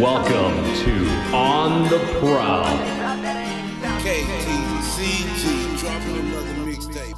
Welcome 0.00 0.56
to 0.82 1.06
On 1.32 1.84
the 1.88 2.00
Prowl. 2.18 2.64
KTCG 4.02 5.78
dropping 5.78 6.16
another 6.18 6.54
mixtape. 6.66 7.16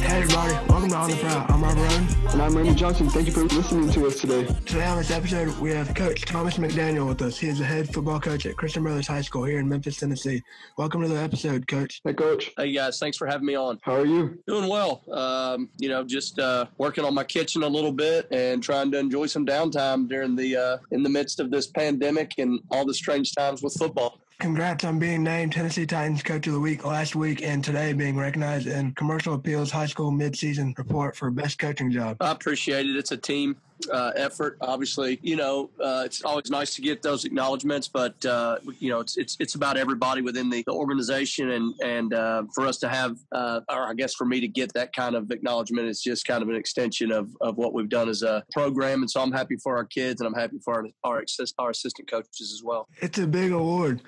Hey 0.00 0.22
everybody, 0.22 0.69
welcome 0.80 0.96
to 0.96 0.96
On 0.96 1.10
the 1.10 1.16
Prowl. 1.16 1.46
I'm 1.48 1.62
Robert 1.62 1.82
Rowan. 1.82 2.08
And 2.30 2.42
I'm 2.42 2.56
Randy 2.56 2.74
Johnson. 2.74 3.10
Thank 3.10 3.26
you 3.26 3.32
for 3.32 3.42
listening 3.42 3.90
to 3.90 4.06
us 4.06 4.18
today. 4.18 4.46
Today 4.64 4.86
on 4.86 4.96
this 4.96 5.10
episode, 5.10 5.48
we 5.58 5.70
have 5.72 5.94
Coach 5.94 6.24
Thomas 6.24 6.56
McDaniel 6.56 7.06
with 7.06 7.20
us. 7.20 7.38
He 7.38 7.48
is 7.48 7.58
the 7.58 7.66
head 7.66 7.92
football 7.92 8.18
coach 8.18 8.46
at 8.46 8.56
Christian 8.56 8.82
Brothers 8.82 9.06
High 9.06 9.20
School 9.20 9.44
here 9.44 9.58
in 9.58 9.68
Memphis, 9.68 9.98
Tennessee. 9.98 10.42
Welcome 10.78 11.02
to 11.02 11.08
the 11.08 11.20
episode, 11.20 11.66
Coach. 11.68 12.00
Hey, 12.02 12.14
Coach. 12.14 12.52
Hey 12.56 12.72
guys, 12.72 12.98
thanks 12.98 13.18
for 13.18 13.26
having 13.26 13.46
me 13.46 13.56
on. 13.56 13.78
How 13.82 13.96
are 13.96 14.06
you? 14.06 14.38
Doing 14.46 14.70
well. 14.70 15.02
Um, 15.12 15.68
you 15.78 15.90
know, 15.90 16.02
just 16.02 16.38
uh, 16.38 16.64
working 16.78 17.04
on 17.04 17.12
my 17.12 17.24
kitchen 17.24 17.62
a 17.62 17.68
little 17.68 17.92
bit 17.92 18.26
and 18.30 18.62
trying 18.62 18.90
to 18.92 18.98
enjoy 18.98 19.26
some 19.26 19.44
downtime 19.44 20.08
during 20.08 20.34
the 20.34 20.56
uh, 20.56 20.78
in 20.92 21.02
the 21.02 21.10
midst 21.10 21.40
of 21.40 21.50
this 21.50 21.66
pandemic 21.66 22.38
and 22.38 22.58
all 22.70 22.86
the 22.86 22.94
strange 22.94 23.34
times 23.34 23.62
with 23.62 23.74
football. 23.74 24.18
Congrats 24.40 24.84
on 24.84 24.98
being 24.98 25.22
named 25.22 25.52
Tennessee 25.52 25.84
Titans 25.84 26.22
Coach 26.22 26.46
of 26.46 26.54
the 26.54 26.60
Week 26.60 26.86
last 26.86 27.14
week 27.14 27.42
and 27.42 27.62
today 27.62 27.92
being 27.92 28.16
recognized 28.16 28.66
in 28.66 28.94
Commercial 28.94 29.34
Appeal's 29.34 29.70
High 29.70 29.84
School 29.84 30.10
Midseason 30.10 30.76
Report 30.78 31.14
for 31.14 31.30
Best 31.30 31.58
Coaching 31.58 31.90
Job. 31.90 32.16
I 32.20 32.30
appreciate 32.30 32.86
it. 32.86 32.96
It's 32.96 33.12
a 33.12 33.18
team 33.18 33.58
uh, 33.92 34.12
effort. 34.16 34.56
Obviously, 34.60 35.18
you 35.22 35.36
know, 35.36 35.70
uh, 35.82 36.02
it's 36.04 36.22
always 36.24 36.50
nice 36.50 36.74
to 36.74 36.82
get 36.82 37.02
those 37.02 37.24
acknowledgments, 37.24 37.88
but 37.88 38.24
uh, 38.24 38.58
you 38.78 38.90
know, 38.90 39.00
it's 39.00 39.16
it's 39.16 39.36
it's 39.40 39.54
about 39.54 39.76
everybody 39.76 40.22
within 40.22 40.48
the, 40.48 40.64
organization, 40.68 41.50
and 41.50 41.74
and 41.82 42.14
uh, 42.14 42.42
for 42.54 42.66
us 42.66 42.78
to 42.78 42.88
have, 42.88 43.16
uh, 43.32 43.60
or 43.68 43.88
I 43.88 43.94
guess 43.94 44.14
for 44.14 44.24
me 44.24 44.40
to 44.40 44.48
get 44.48 44.72
that 44.74 44.92
kind 44.92 45.14
of 45.14 45.30
acknowledgement, 45.30 45.88
it's 45.88 46.02
just 46.02 46.26
kind 46.26 46.42
of 46.42 46.48
an 46.48 46.54
extension 46.54 47.10
of, 47.10 47.28
of 47.40 47.56
what 47.56 47.72
we've 47.72 47.88
done 47.88 48.08
as 48.08 48.22
a 48.22 48.44
program, 48.52 49.00
and 49.00 49.10
so 49.10 49.20
I'm 49.20 49.32
happy 49.32 49.56
for 49.56 49.76
our 49.76 49.84
kids, 49.84 50.20
and 50.20 50.28
I'm 50.28 50.34
happy 50.34 50.58
for 50.64 50.74
our 50.74 50.86
our, 51.04 51.24
our 51.58 51.70
assistant 51.70 52.10
coaches 52.10 52.52
as 52.52 52.62
well. 52.62 52.88
It's 53.00 53.18
a 53.18 53.26
big 53.26 53.52
award. 53.52 54.02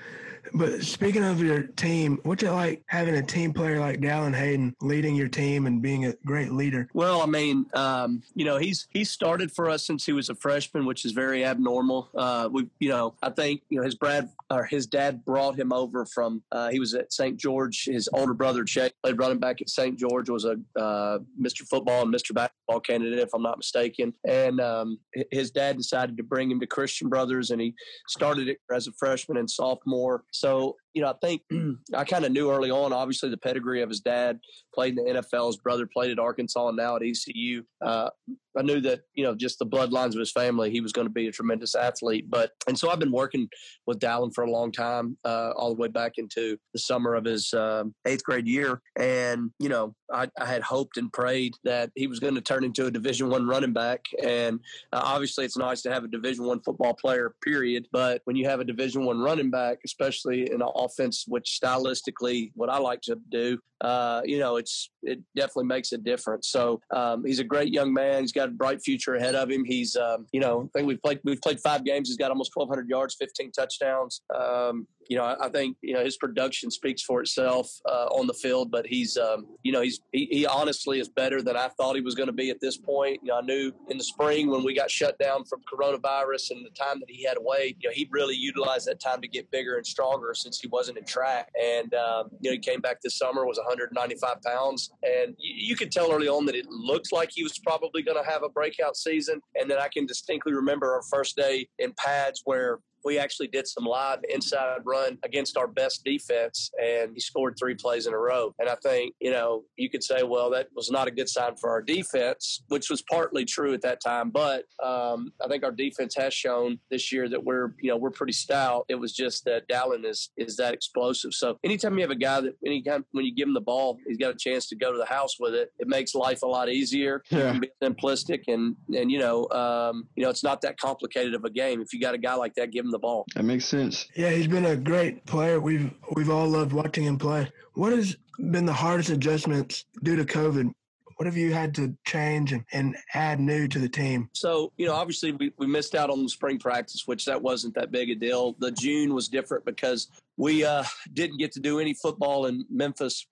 But 0.54 0.82
speaking 0.82 1.24
of 1.24 1.40
your 1.40 1.62
team, 1.62 2.18
what's 2.24 2.42
it 2.42 2.50
like 2.50 2.82
having 2.86 3.14
a 3.14 3.22
team 3.22 3.52
player 3.52 3.80
like 3.80 4.00
Dallan 4.00 4.34
Hayden 4.34 4.74
leading 4.80 5.14
your 5.14 5.28
team 5.28 5.66
and 5.66 5.80
being 5.80 6.06
a 6.06 6.14
great 6.26 6.52
leader? 6.52 6.88
Well, 6.92 7.22
I 7.22 7.26
mean, 7.26 7.66
um, 7.74 8.22
you 8.34 8.44
know, 8.44 8.58
he's 8.58 8.86
he 8.90 9.04
started 9.04 9.52
for 9.52 9.68
us 9.68 9.86
since 9.86 10.04
he 10.04 10.12
was 10.12 10.28
a 10.28 10.34
freshman, 10.34 10.84
which 10.84 11.04
is 11.04 11.12
very 11.12 11.44
abnormal. 11.44 12.10
Uh, 12.14 12.48
we, 12.50 12.68
you 12.80 12.88
know, 12.88 13.14
I 13.22 13.30
think 13.30 13.62
you 13.68 13.78
know 13.78 13.84
his 13.84 13.94
Brad 13.94 14.30
or 14.50 14.64
his 14.64 14.86
dad 14.86 15.24
brought 15.24 15.58
him 15.58 15.72
over 15.72 16.04
from 16.04 16.42
uh, 16.52 16.70
he 16.70 16.78
was 16.78 16.94
at 16.94 17.12
St. 17.12 17.36
George. 17.36 17.84
His 17.84 18.08
older 18.12 18.34
brother 18.34 18.64
Chase 18.64 18.92
played 19.02 19.18
running 19.18 19.38
back 19.38 19.60
at 19.60 19.70
St. 19.70 19.98
George, 19.98 20.28
was 20.28 20.44
a 20.44 20.58
uh, 20.78 21.18
Mr. 21.40 21.62
Football 21.62 22.02
and 22.02 22.14
Mr. 22.14 22.34
Basketball 22.34 22.80
candidate, 22.80 23.18
if 23.18 23.30
I'm 23.34 23.42
not 23.42 23.58
mistaken. 23.58 24.12
And 24.26 24.60
um, 24.60 24.98
his 25.30 25.50
dad 25.50 25.76
decided 25.76 26.16
to 26.16 26.22
bring 26.22 26.50
him 26.50 26.60
to 26.60 26.66
Christian 26.66 27.08
Brothers, 27.08 27.50
and 27.50 27.60
he 27.60 27.74
started 28.08 28.48
it 28.48 28.58
as 28.70 28.86
a 28.86 28.92
freshman 28.92 29.38
and 29.38 29.50
sophomore. 29.50 30.24
So 30.32 30.76
you 30.94 31.02
know, 31.02 31.10
I 31.10 31.14
think 31.20 31.42
I 31.94 32.04
kind 32.04 32.24
of 32.24 32.32
knew 32.32 32.50
early 32.50 32.70
on, 32.70 32.92
obviously, 32.92 33.30
the 33.30 33.36
pedigree 33.36 33.82
of 33.82 33.88
his 33.88 34.00
dad 34.00 34.38
played 34.74 34.98
in 34.98 35.04
the 35.04 35.22
NFL. 35.22 35.46
His 35.48 35.56
brother 35.56 35.86
played 35.86 36.10
at 36.10 36.18
Arkansas 36.18 36.68
and 36.68 36.76
now 36.76 36.96
at 36.96 37.02
ECU. 37.02 37.62
Uh, 37.84 38.10
I 38.56 38.62
knew 38.62 38.80
that, 38.82 39.00
you 39.14 39.24
know, 39.24 39.34
just 39.34 39.58
the 39.58 39.66
bloodlines 39.66 40.12
of 40.12 40.18
his 40.18 40.32
family, 40.32 40.70
he 40.70 40.80
was 40.80 40.92
going 40.92 41.06
to 41.06 41.12
be 41.12 41.26
a 41.26 41.32
tremendous 41.32 41.74
athlete. 41.74 42.26
But, 42.28 42.50
and 42.66 42.78
so 42.78 42.90
I've 42.90 42.98
been 42.98 43.12
working 43.12 43.48
with 43.86 43.98
Dallan 43.98 44.34
for 44.34 44.44
a 44.44 44.50
long 44.50 44.72
time, 44.72 45.16
uh, 45.24 45.52
all 45.56 45.74
the 45.74 45.80
way 45.80 45.88
back 45.88 46.18
into 46.18 46.58
the 46.72 46.78
summer 46.78 47.14
of 47.14 47.24
his 47.24 47.52
um, 47.54 47.94
eighth 48.06 48.24
grade 48.24 48.46
year. 48.46 48.80
And, 48.98 49.50
you 49.58 49.68
know, 49.68 49.94
I, 50.12 50.28
I, 50.38 50.44
had 50.44 50.62
hoped 50.62 50.98
and 50.98 51.10
prayed 51.12 51.54
that 51.64 51.90
he 51.94 52.06
was 52.06 52.20
going 52.20 52.34
to 52.34 52.42
turn 52.42 52.64
into 52.64 52.86
a 52.86 52.90
Division 52.90 53.30
One 53.30 53.46
running 53.46 53.72
back. 53.72 54.04
And 54.22 54.60
uh, 54.92 55.00
obviously, 55.02 55.46
it's 55.46 55.56
nice 55.56 55.80
to 55.82 55.92
have 55.92 56.04
a 56.04 56.08
Division 56.08 56.44
One 56.44 56.60
football 56.60 56.94
player, 56.94 57.34
period. 57.42 57.86
But 57.92 58.20
when 58.24 58.36
you 58.36 58.46
have 58.48 58.60
a 58.60 58.64
Division 58.64 59.04
One 59.04 59.20
running 59.20 59.50
back, 59.50 59.78
especially 59.84 60.50
in 60.50 60.60
an 60.60 60.68
offense, 60.84 61.24
which 61.26 61.58
stylistically, 61.62 62.50
what 62.54 62.70
I 62.70 62.78
like 62.78 63.00
to 63.02 63.18
do, 63.30 63.58
uh, 63.82 64.22
you 64.24 64.38
know, 64.38 64.56
it's 64.56 64.90
it 65.02 65.20
definitely 65.34 65.64
makes 65.64 65.92
a 65.92 65.98
difference. 65.98 66.48
So 66.48 66.80
um, 66.94 67.24
he's 67.24 67.40
a 67.40 67.44
great 67.44 67.72
young 67.72 67.92
man. 67.92 68.22
He's 68.22 68.32
got 68.32 68.48
a 68.48 68.52
bright 68.52 68.80
future 68.80 69.16
ahead 69.16 69.34
of 69.34 69.50
him. 69.50 69.64
He's, 69.64 69.96
um, 69.96 70.26
you 70.32 70.40
know, 70.40 70.62
I 70.62 70.78
think 70.78 70.88
we've 70.88 71.02
played 71.02 71.20
we've 71.24 71.40
played 71.40 71.60
five 71.60 71.84
games. 71.84 72.08
He's 72.08 72.16
got 72.16 72.30
almost 72.30 72.52
1,200 72.54 72.88
yards, 72.88 73.16
15 73.18 73.52
touchdowns. 73.52 74.22
Um, 74.34 74.86
you 75.12 75.18
know, 75.18 75.36
I, 75.38 75.50
think 75.50 75.76
you 75.82 75.92
know 75.92 76.02
his 76.02 76.16
production 76.16 76.70
speaks 76.70 77.02
for 77.02 77.20
itself 77.20 77.70
uh, 77.86 78.06
on 78.06 78.26
the 78.26 78.32
field. 78.32 78.70
But 78.70 78.86
he's, 78.86 79.18
um, 79.18 79.46
you 79.62 79.70
know, 79.70 79.82
he's 79.82 80.00
he, 80.10 80.26
he, 80.30 80.46
honestly 80.46 81.00
is 81.00 81.08
better 81.10 81.42
than 81.42 81.54
I 81.54 81.68
thought 81.68 81.96
he 81.96 82.00
was 82.00 82.14
going 82.14 82.28
to 82.28 82.32
be 82.32 82.48
at 82.48 82.62
this 82.62 82.78
point. 82.78 83.20
You 83.22 83.28
know, 83.28 83.38
I 83.38 83.42
knew 83.42 83.72
in 83.90 83.98
the 83.98 84.04
spring 84.04 84.48
when 84.48 84.64
we 84.64 84.74
got 84.74 84.90
shut 84.90 85.18
down 85.18 85.44
from 85.44 85.60
coronavirus 85.70 86.52
and 86.52 86.64
the 86.64 86.70
time 86.70 86.98
that 87.00 87.10
he 87.10 87.24
had 87.24 87.36
away, 87.36 87.76
you 87.78 87.90
know, 87.90 87.92
he 87.92 88.08
really 88.10 88.34
utilized 88.34 88.86
that 88.86 89.00
time 89.00 89.20
to 89.20 89.28
get 89.28 89.50
bigger 89.50 89.76
and 89.76 89.86
stronger 89.86 90.32
since 90.32 90.58
he 90.58 90.68
wasn't 90.68 90.96
in 90.96 91.04
track. 91.04 91.50
And 91.62 91.92
um, 91.92 92.30
you 92.40 92.48
know, 92.48 92.54
he 92.54 92.58
came 92.58 92.80
back 92.80 93.02
this 93.02 93.18
summer 93.18 93.44
was 93.44 93.58
195 93.58 94.40
pounds, 94.40 94.92
and 95.02 95.34
you, 95.38 95.68
you 95.72 95.76
could 95.76 95.92
tell 95.92 96.10
early 96.10 96.28
on 96.28 96.46
that 96.46 96.54
it 96.54 96.64
looked 96.70 97.12
like 97.12 97.28
he 97.34 97.42
was 97.42 97.58
probably 97.58 98.00
going 98.00 98.16
to 98.16 98.30
have 98.30 98.44
a 98.44 98.48
breakout 98.48 98.96
season. 98.96 99.42
And 99.56 99.70
then 99.70 99.78
I 99.78 99.88
can 99.88 100.06
distinctly 100.06 100.54
remember 100.54 100.94
our 100.94 101.02
first 101.10 101.36
day 101.36 101.68
in 101.78 101.92
pads 101.98 102.40
where 102.46 102.78
we 103.04 103.18
actually 103.18 103.48
did 103.48 103.66
some 103.66 103.84
live 103.84 104.20
inside 104.28 104.80
run 104.84 105.18
against 105.24 105.56
our 105.56 105.66
best 105.66 106.04
defense, 106.04 106.70
and 106.82 107.12
he 107.14 107.20
scored 107.20 107.56
three 107.58 107.74
plays 107.74 108.06
in 108.06 108.14
a 108.14 108.18
row. 108.18 108.54
And 108.58 108.68
I 108.68 108.76
think, 108.82 109.14
you 109.20 109.30
know, 109.30 109.64
you 109.76 109.90
could 109.90 110.02
say, 110.02 110.22
well, 110.22 110.50
that 110.50 110.68
was 110.74 110.90
not 110.90 111.08
a 111.08 111.10
good 111.10 111.28
sign 111.28 111.56
for 111.56 111.70
our 111.70 111.82
defense, 111.82 112.62
which 112.68 112.90
was 112.90 113.02
partly 113.02 113.44
true 113.44 113.74
at 113.74 113.82
that 113.82 114.00
time. 114.00 114.30
But 114.30 114.64
um, 114.82 115.32
I 115.44 115.48
think 115.48 115.64
our 115.64 115.72
defense 115.72 116.14
has 116.16 116.32
shown 116.34 116.78
this 116.90 117.12
year 117.12 117.28
that 117.28 117.42
we're, 117.42 117.74
you 117.80 117.90
know, 117.90 117.96
we're 117.96 118.10
pretty 118.10 118.32
stout. 118.32 118.86
It 118.88 118.96
was 118.96 119.12
just 119.12 119.44
that 119.44 119.68
Dallan 119.68 120.04
is 120.04 120.30
is 120.36 120.56
that 120.56 120.74
explosive. 120.74 121.34
So 121.34 121.58
anytime 121.64 121.94
you 121.96 122.02
have 122.02 122.10
a 122.10 122.16
guy 122.16 122.40
that 122.40 122.54
anytime 122.64 123.04
when 123.12 123.24
you 123.24 123.34
give 123.34 123.48
him 123.48 123.54
the 123.54 123.60
ball, 123.60 123.98
he's 124.06 124.18
got 124.18 124.34
a 124.34 124.38
chance 124.38 124.68
to 124.68 124.76
go 124.76 124.92
to 124.92 124.98
the 124.98 125.06
house 125.06 125.36
with 125.38 125.54
it. 125.54 125.72
It 125.78 125.88
makes 125.88 126.14
life 126.14 126.42
a 126.42 126.46
lot 126.46 126.68
easier. 126.68 127.22
Yeah. 127.30 127.58
Be 127.58 127.70
simplistic, 127.82 128.44
and 128.48 128.76
and 128.94 129.10
you 129.10 129.18
know, 129.18 129.48
um, 129.50 130.08
you 130.16 130.22
know, 130.22 130.30
it's 130.30 130.44
not 130.44 130.60
that 130.62 130.78
complicated 130.78 131.34
of 131.34 131.44
a 131.44 131.50
game. 131.50 131.80
If 131.80 131.92
you 131.92 132.00
got 132.00 132.14
a 132.14 132.18
guy 132.18 132.34
like 132.34 132.54
that, 132.54 132.70
give 132.70 132.84
him 132.84 132.91
the 132.92 132.98
ball. 132.98 133.26
That 133.34 133.44
makes 133.44 133.64
sense. 133.64 134.06
Yeah, 134.14 134.30
he's 134.30 134.46
been 134.46 134.66
a 134.66 134.76
great 134.76 135.24
player. 135.26 135.60
We've 135.60 135.90
we've 136.14 136.30
all 136.30 136.48
loved 136.48 136.72
watching 136.72 137.04
him 137.04 137.18
play. 137.18 137.50
What 137.74 137.92
has 137.92 138.16
been 138.38 138.66
the 138.66 138.72
hardest 138.72 139.10
adjustments 139.10 139.84
due 140.02 140.16
to 140.16 140.24
COVID? 140.24 140.72
What 141.16 141.26
have 141.26 141.36
you 141.36 141.52
had 141.52 141.74
to 141.76 141.96
change 142.04 142.52
and, 142.52 142.64
and 142.72 142.96
add 143.14 143.38
new 143.38 143.68
to 143.68 143.78
the 143.78 143.88
team? 143.88 144.28
So, 144.32 144.72
you 144.76 144.86
know, 144.86 144.94
obviously 144.94 145.32
we, 145.32 145.52
we 145.56 145.66
missed 145.66 145.94
out 145.94 146.10
on 146.10 146.22
the 146.22 146.28
spring 146.28 146.58
practice, 146.58 147.02
which 147.06 147.24
that 147.26 147.40
wasn't 147.40 147.74
that 147.74 147.92
big 147.92 148.10
a 148.10 148.14
deal. 148.14 148.56
The 148.58 148.72
June 148.72 149.14
was 149.14 149.28
different 149.28 149.64
because 149.64 150.08
we 150.36 150.64
uh, 150.64 150.82
didn't 151.12 151.38
get 151.38 151.52
to 151.52 151.60
do 151.60 151.78
any 151.78 151.94
football 151.94 152.46
in 152.46 152.64
Memphis 152.70 153.26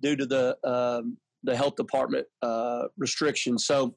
due 0.00 0.16
to 0.16 0.26
the 0.26 0.56
um, 0.66 1.18
the 1.42 1.54
health 1.54 1.76
department 1.76 2.26
uh, 2.40 2.84
restrictions. 2.96 3.66
So 3.66 3.94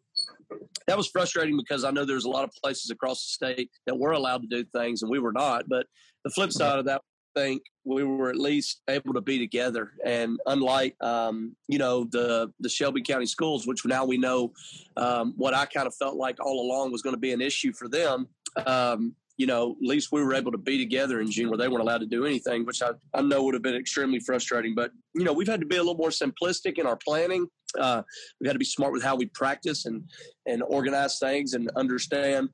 that 0.88 0.98
was 0.98 1.08
frustrating 1.08 1.58
because 1.58 1.84
I 1.84 1.92
know 1.92 2.06
there's 2.06 2.26
a 2.26 2.30
lot 2.30 2.44
of 2.44 2.52
places 2.64 2.90
across 2.90 3.26
the 3.26 3.48
state 3.48 3.70
that 3.86 3.98
were 3.98 4.12
allowed 4.12 4.42
to 4.44 4.48
do 4.48 4.64
things 4.64 5.02
and 5.02 5.12
we 5.12 5.20
were 5.20 5.34
not. 5.34 5.68
But 5.68 5.86
the 6.24 6.30
flip 6.30 6.52
side 6.52 6.80
of 6.80 6.86
that, 6.86 7.02
I 7.36 7.40
think 7.40 7.62
we 7.84 8.04
were 8.04 8.30
at 8.30 8.38
least 8.38 8.82
able 8.90 9.14
to 9.14 9.22
be 9.22 9.38
together. 9.38 9.92
And 10.06 10.40
unlike, 10.46 10.96
um, 11.04 11.56
you 11.68 11.78
know, 11.78 12.06
the 12.06 12.52
the 12.60 12.70
Shelby 12.70 13.02
County 13.02 13.26
schools, 13.26 13.68
which 13.68 13.86
now 13.86 14.06
we 14.06 14.18
know 14.18 14.54
um, 14.96 15.34
what 15.38 15.54
I 15.54 15.66
kind 15.66 15.88
of 15.88 15.96
felt 15.96 16.16
like 16.16 16.38
all 16.44 16.62
along 16.62 16.92
was 16.92 17.02
going 17.02 17.16
to 17.16 17.20
be 17.20 17.34
an 17.34 17.42
issue 17.42 17.74
for 17.74 17.88
them. 17.88 18.28
Um, 18.66 19.16
you 19.38 19.46
know, 19.46 19.78
at 19.80 19.88
least 19.88 20.12
we 20.12 20.24
were 20.24 20.34
able 20.34 20.52
to 20.52 20.58
be 20.58 20.78
together 20.80 21.22
in 21.22 21.30
June 21.30 21.50
where 21.50 21.58
they 21.58 21.68
weren't 21.68 21.84
allowed 21.84 22.00
to 22.00 22.08
do 22.08 22.26
anything, 22.26 22.66
which 22.66 22.82
I, 22.82 22.90
I 23.14 23.22
know 23.22 23.44
would 23.44 23.54
have 23.54 23.62
been 23.62 23.76
extremely 23.76 24.20
frustrating. 24.20 24.74
But, 24.74 24.92
you 25.14 25.24
know, 25.24 25.34
we've 25.34 25.48
had 25.48 25.60
to 25.62 25.68
be 25.68 25.76
a 25.76 25.80
little 25.80 25.96
more 25.96 26.10
simplistic 26.10 26.80
in 26.80 26.88
our 26.88 26.98
planning. 26.98 27.48
Uh, 27.80 28.02
we've 28.40 28.48
got 28.48 28.54
to 28.54 28.60
be 28.60 28.66
smart 28.66 28.94
with 28.94 29.04
how 29.04 29.16
we 29.16 29.28
practice 29.28 29.86
and, 29.86 30.04
and 30.48 30.64
organize 30.64 31.20
things 31.20 31.54
and 31.54 31.70
understand. 31.76 32.50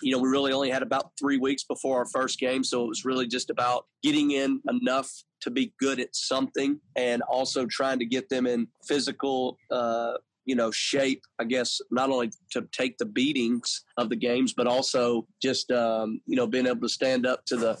You 0.00 0.12
know, 0.12 0.22
we 0.22 0.28
really 0.28 0.52
only 0.52 0.70
had 0.70 0.82
about 0.82 1.10
three 1.18 1.38
weeks 1.38 1.64
before 1.64 1.98
our 1.98 2.06
first 2.06 2.38
game. 2.38 2.62
So 2.62 2.84
it 2.84 2.88
was 2.88 3.04
really 3.04 3.26
just 3.26 3.50
about 3.50 3.86
getting 4.04 4.30
in 4.30 4.60
enough 4.70 5.10
to 5.40 5.50
be 5.50 5.72
good 5.80 5.98
at 5.98 6.14
something 6.14 6.78
and 6.94 7.22
also 7.22 7.66
trying 7.66 7.98
to 7.98 8.04
get 8.04 8.28
them 8.28 8.46
in 8.46 8.68
physical 8.86 9.56
uh, 9.72 10.12
you 10.48 10.54
know, 10.54 10.70
shape, 10.70 11.22
I 11.38 11.44
guess, 11.44 11.78
not 11.90 12.08
only 12.08 12.30
to 12.52 12.66
take 12.72 12.96
the 12.96 13.04
beatings 13.04 13.84
of 13.98 14.08
the 14.08 14.16
games, 14.16 14.54
but 14.56 14.66
also 14.66 15.26
just, 15.42 15.70
um, 15.70 16.22
you 16.24 16.36
know, 16.36 16.46
being 16.46 16.66
able 16.66 16.80
to 16.80 16.88
stand 16.88 17.26
up 17.26 17.44
to 17.48 17.56
the, 17.56 17.78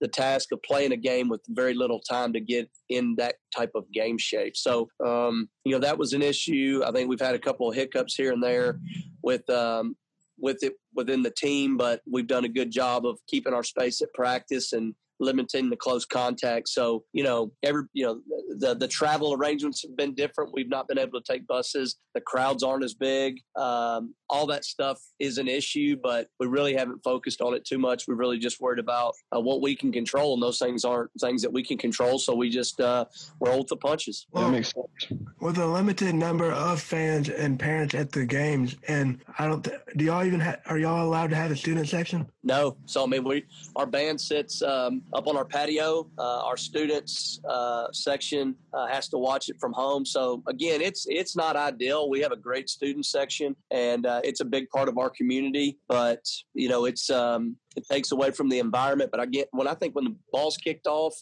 the 0.00 0.08
task 0.08 0.50
of 0.50 0.60
playing 0.64 0.90
a 0.90 0.96
game 0.96 1.28
with 1.28 1.40
very 1.50 1.74
little 1.74 2.00
time 2.00 2.32
to 2.32 2.40
get 2.40 2.68
in 2.88 3.14
that 3.18 3.36
type 3.56 3.70
of 3.76 3.84
game 3.92 4.18
shape. 4.18 4.56
So, 4.56 4.88
um, 5.06 5.48
you 5.64 5.70
know, 5.70 5.78
that 5.78 5.96
was 5.96 6.12
an 6.12 6.22
issue. 6.22 6.82
I 6.84 6.90
think 6.90 7.08
we've 7.08 7.20
had 7.20 7.36
a 7.36 7.38
couple 7.38 7.70
of 7.70 7.76
hiccups 7.76 8.16
here 8.16 8.32
and 8.32 8.42
there 8.42 8.80
with, 9.22 9.48
um, 9.48 9.96
with 10.40 10.64
it 10.64 10.72
within 10.96 11.22
the 11.22 11.30
team, 11.30 11.76
but 11.76 12.00
we've 12.10 12.26
done 12.26 12.44
a 12.44 12.48
good 12.48 12.72
job 12.72 13.06
of 13.06 13.20
keeping 13.28 13.54
our 13.54 13.62
space 13.62 14.02
at 14.02 14.12
practice 14.12 14.72
and 14.72 14.92
limiting 15.20 15.70
the 15.70 15.76
close 15.76 16.04
contact. 16.04 16.68
So 16.68 17.04
you 17.12 17.22
know, 17.22 17.52
every 17.62 17.84
you 17.92 18.06
know 18.06 18.20
the 18.58 18.74
the 18.74 18.88
travel 18.88 19.34
arrangements 19.34 19.82
have 19.82 19.96
been 19.96 20.14
different. 20.14 20.52
We've 20.52 20.68
not 20.68 20.88
been 20.88 20.98
able 20.98 21.20
to 21.20 21.32
take 21.32 21.46
buses. 21.46 21.96
The 22.14 22.20
crowds 22.20 22.62
aren't 22.62 22.84
as 22.84 22.94
big. 22.94 23.40
Um, 23.56 24.14
all 24.30 24.46
that 24.46 24.64
stuff 24.64 25.00
is 25.18 25.38
an 25.38 25.48
issue, 25.48 25.96
but 26.02 26.28
we 26.38 26.46
really 26.46 26.74
haven't 26.74 27.02
focused 27.02 27.40
on 27.40 27.54
it 27.54 27.64
too 27.64 27.78
much. 27.78 28.04
We're 28.06 28.14
really 28.14 28.38
just 28.38 28.60
worried 28.60 28.78
about 28.78 29.14
uh, 29.34 29.40
what 29.40 29.62
we 29.62 29.74
can 29.74 29.92
control, 29.92 30.34
and 30.34 30.42
those 30.42 30.58
things 30.58 30.84
aren't 30.84 31.10
things 31.20 31.42
that 31.42 31.52
we 31.52 31.62
can 31.62 31.78
control. 31.78 32.18
So 32.18 32.34
we 32.34 32.50
just 32.50 32.80
uh, 32.80 33.06
roll 33.40 33.58
with 33.58 33.68
the 33.68 33.76
punches. 33.76 34.26
that 34.34 34.50
makes 34.50 34.72
sense. 34.72 35.20
With 35.40 35.58
a 35.58 35.66
limited 35.66 36.14
number 36.14 36.50
of 36.52 36.80
fans 36.80 37.28
and 37.28 37.58
parents 37.58 37.94
at 37.94 38.12
the 38.12 38.26
games, 38.26 38.76
and 38.86 39.22
I 39.38 39.46
don't, 39.46 39.64
th- 39.64 39.78
do 39.96 40.04
y'all 40.04 40.24
even 40.24 40.40
ha- 40.40 40.56
are 40.66 40.78
y'all 40.78 41.04
allowed 41.04 41.30
to 41.30 41.36
have 41.36 41.50
a 41.50 41.56
student 41.56 41.88
section? 41.88 42.30
No, 42.48 42.78
so 42.86 43.04
I 43.04 43.06
mean, 43.06 43.24
we 43.24 43.44
our 43.76 43.84
band 43.84 44.18
sits 44.18 44.62
um, 44.62 45.02
up 45.12 45.26
on 45.26 45.36
our 45.36 45.44
patio. 45.44 46.08
Uh, 46.16 46.40
our 46.46 46.56
students 46.56 47.40
uh, 47.46 47.88
section 47.92 48.54
uh, 48.72 48.86
has 48.86 49.06
to 49.10 49.18
watch 49.18 49.50
it 49.50 49.56
from 49.60 49.74
home. 49.74 50.06
So 50.06 50.42
again, 50.46 50.80
it's 50.80 51.04
it's 51.10 51.36
not 51.36 51.56
ideal. 51.56 52.08
We 52.08 52.20
have 52.20 52.32
a 52.32 52.36
great 52.36 52.70
student 52.70 53.04
section, 53.04 53.54
and 53.70 54.06
uh, 54.06 54.22
it's 54.24 54.40
a 54.40 54.46
big 54.46 54.70
part 54.70 54.88
of 54.88 54.96
our 54.96 55.10
community. 55.10 55.78
But 55.88 56.24
you 56.54 56.70
know, 56.70 56.86
it's 56.86 57.10
um, 57.10 57.56
it 57.76 57.84
takes 57.86 58.12
away 58.12 58.30
from 58.30 58.48
the 58.48 58.60
environment. 58.60 59.10
But 59.10 59.20
I 59.20 59.26
get 59.26 59.48
when 59.50 59.68
I 59.68 59.74
think 59.74 59.94
when 59.94 60.04
the 60.04 60.16
ball's 60.32 60.56
kicked 60.56 60.86
off, 60.86 61.14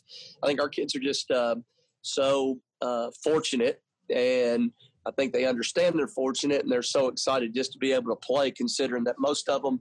I 0.45 0.47
think 0.47 0.61
our 0.61 0.69
kids 0.69 0.95
are 0.95 1.01
just 1.01 1.29
uh, 1.33 1.57
so 2.03 2.61
uh, 2.83 3.11
fortunate 3.25 3.83
and 4.15 4.71
I 5.07 5.13
think 5.13 5.33
they 5.33 5.47
understand 5.47 5.97
they're 5.97 6.09
fortunate 6.09 6.63
and 6.63 6.71
they're 6.71 6.83
so 6.83 7.09
excited 7.09 7.55
just 7.55 7.73
to 7.73 7.79
be 7.79 7.93
able 7.93 8.15
to 8.15 8.27
play, 8.27 8.51
considering 8.51 9.05
that 9.05 9.17
most 9.19 9.49
of 9.49 9.63
them, 9.63 9.81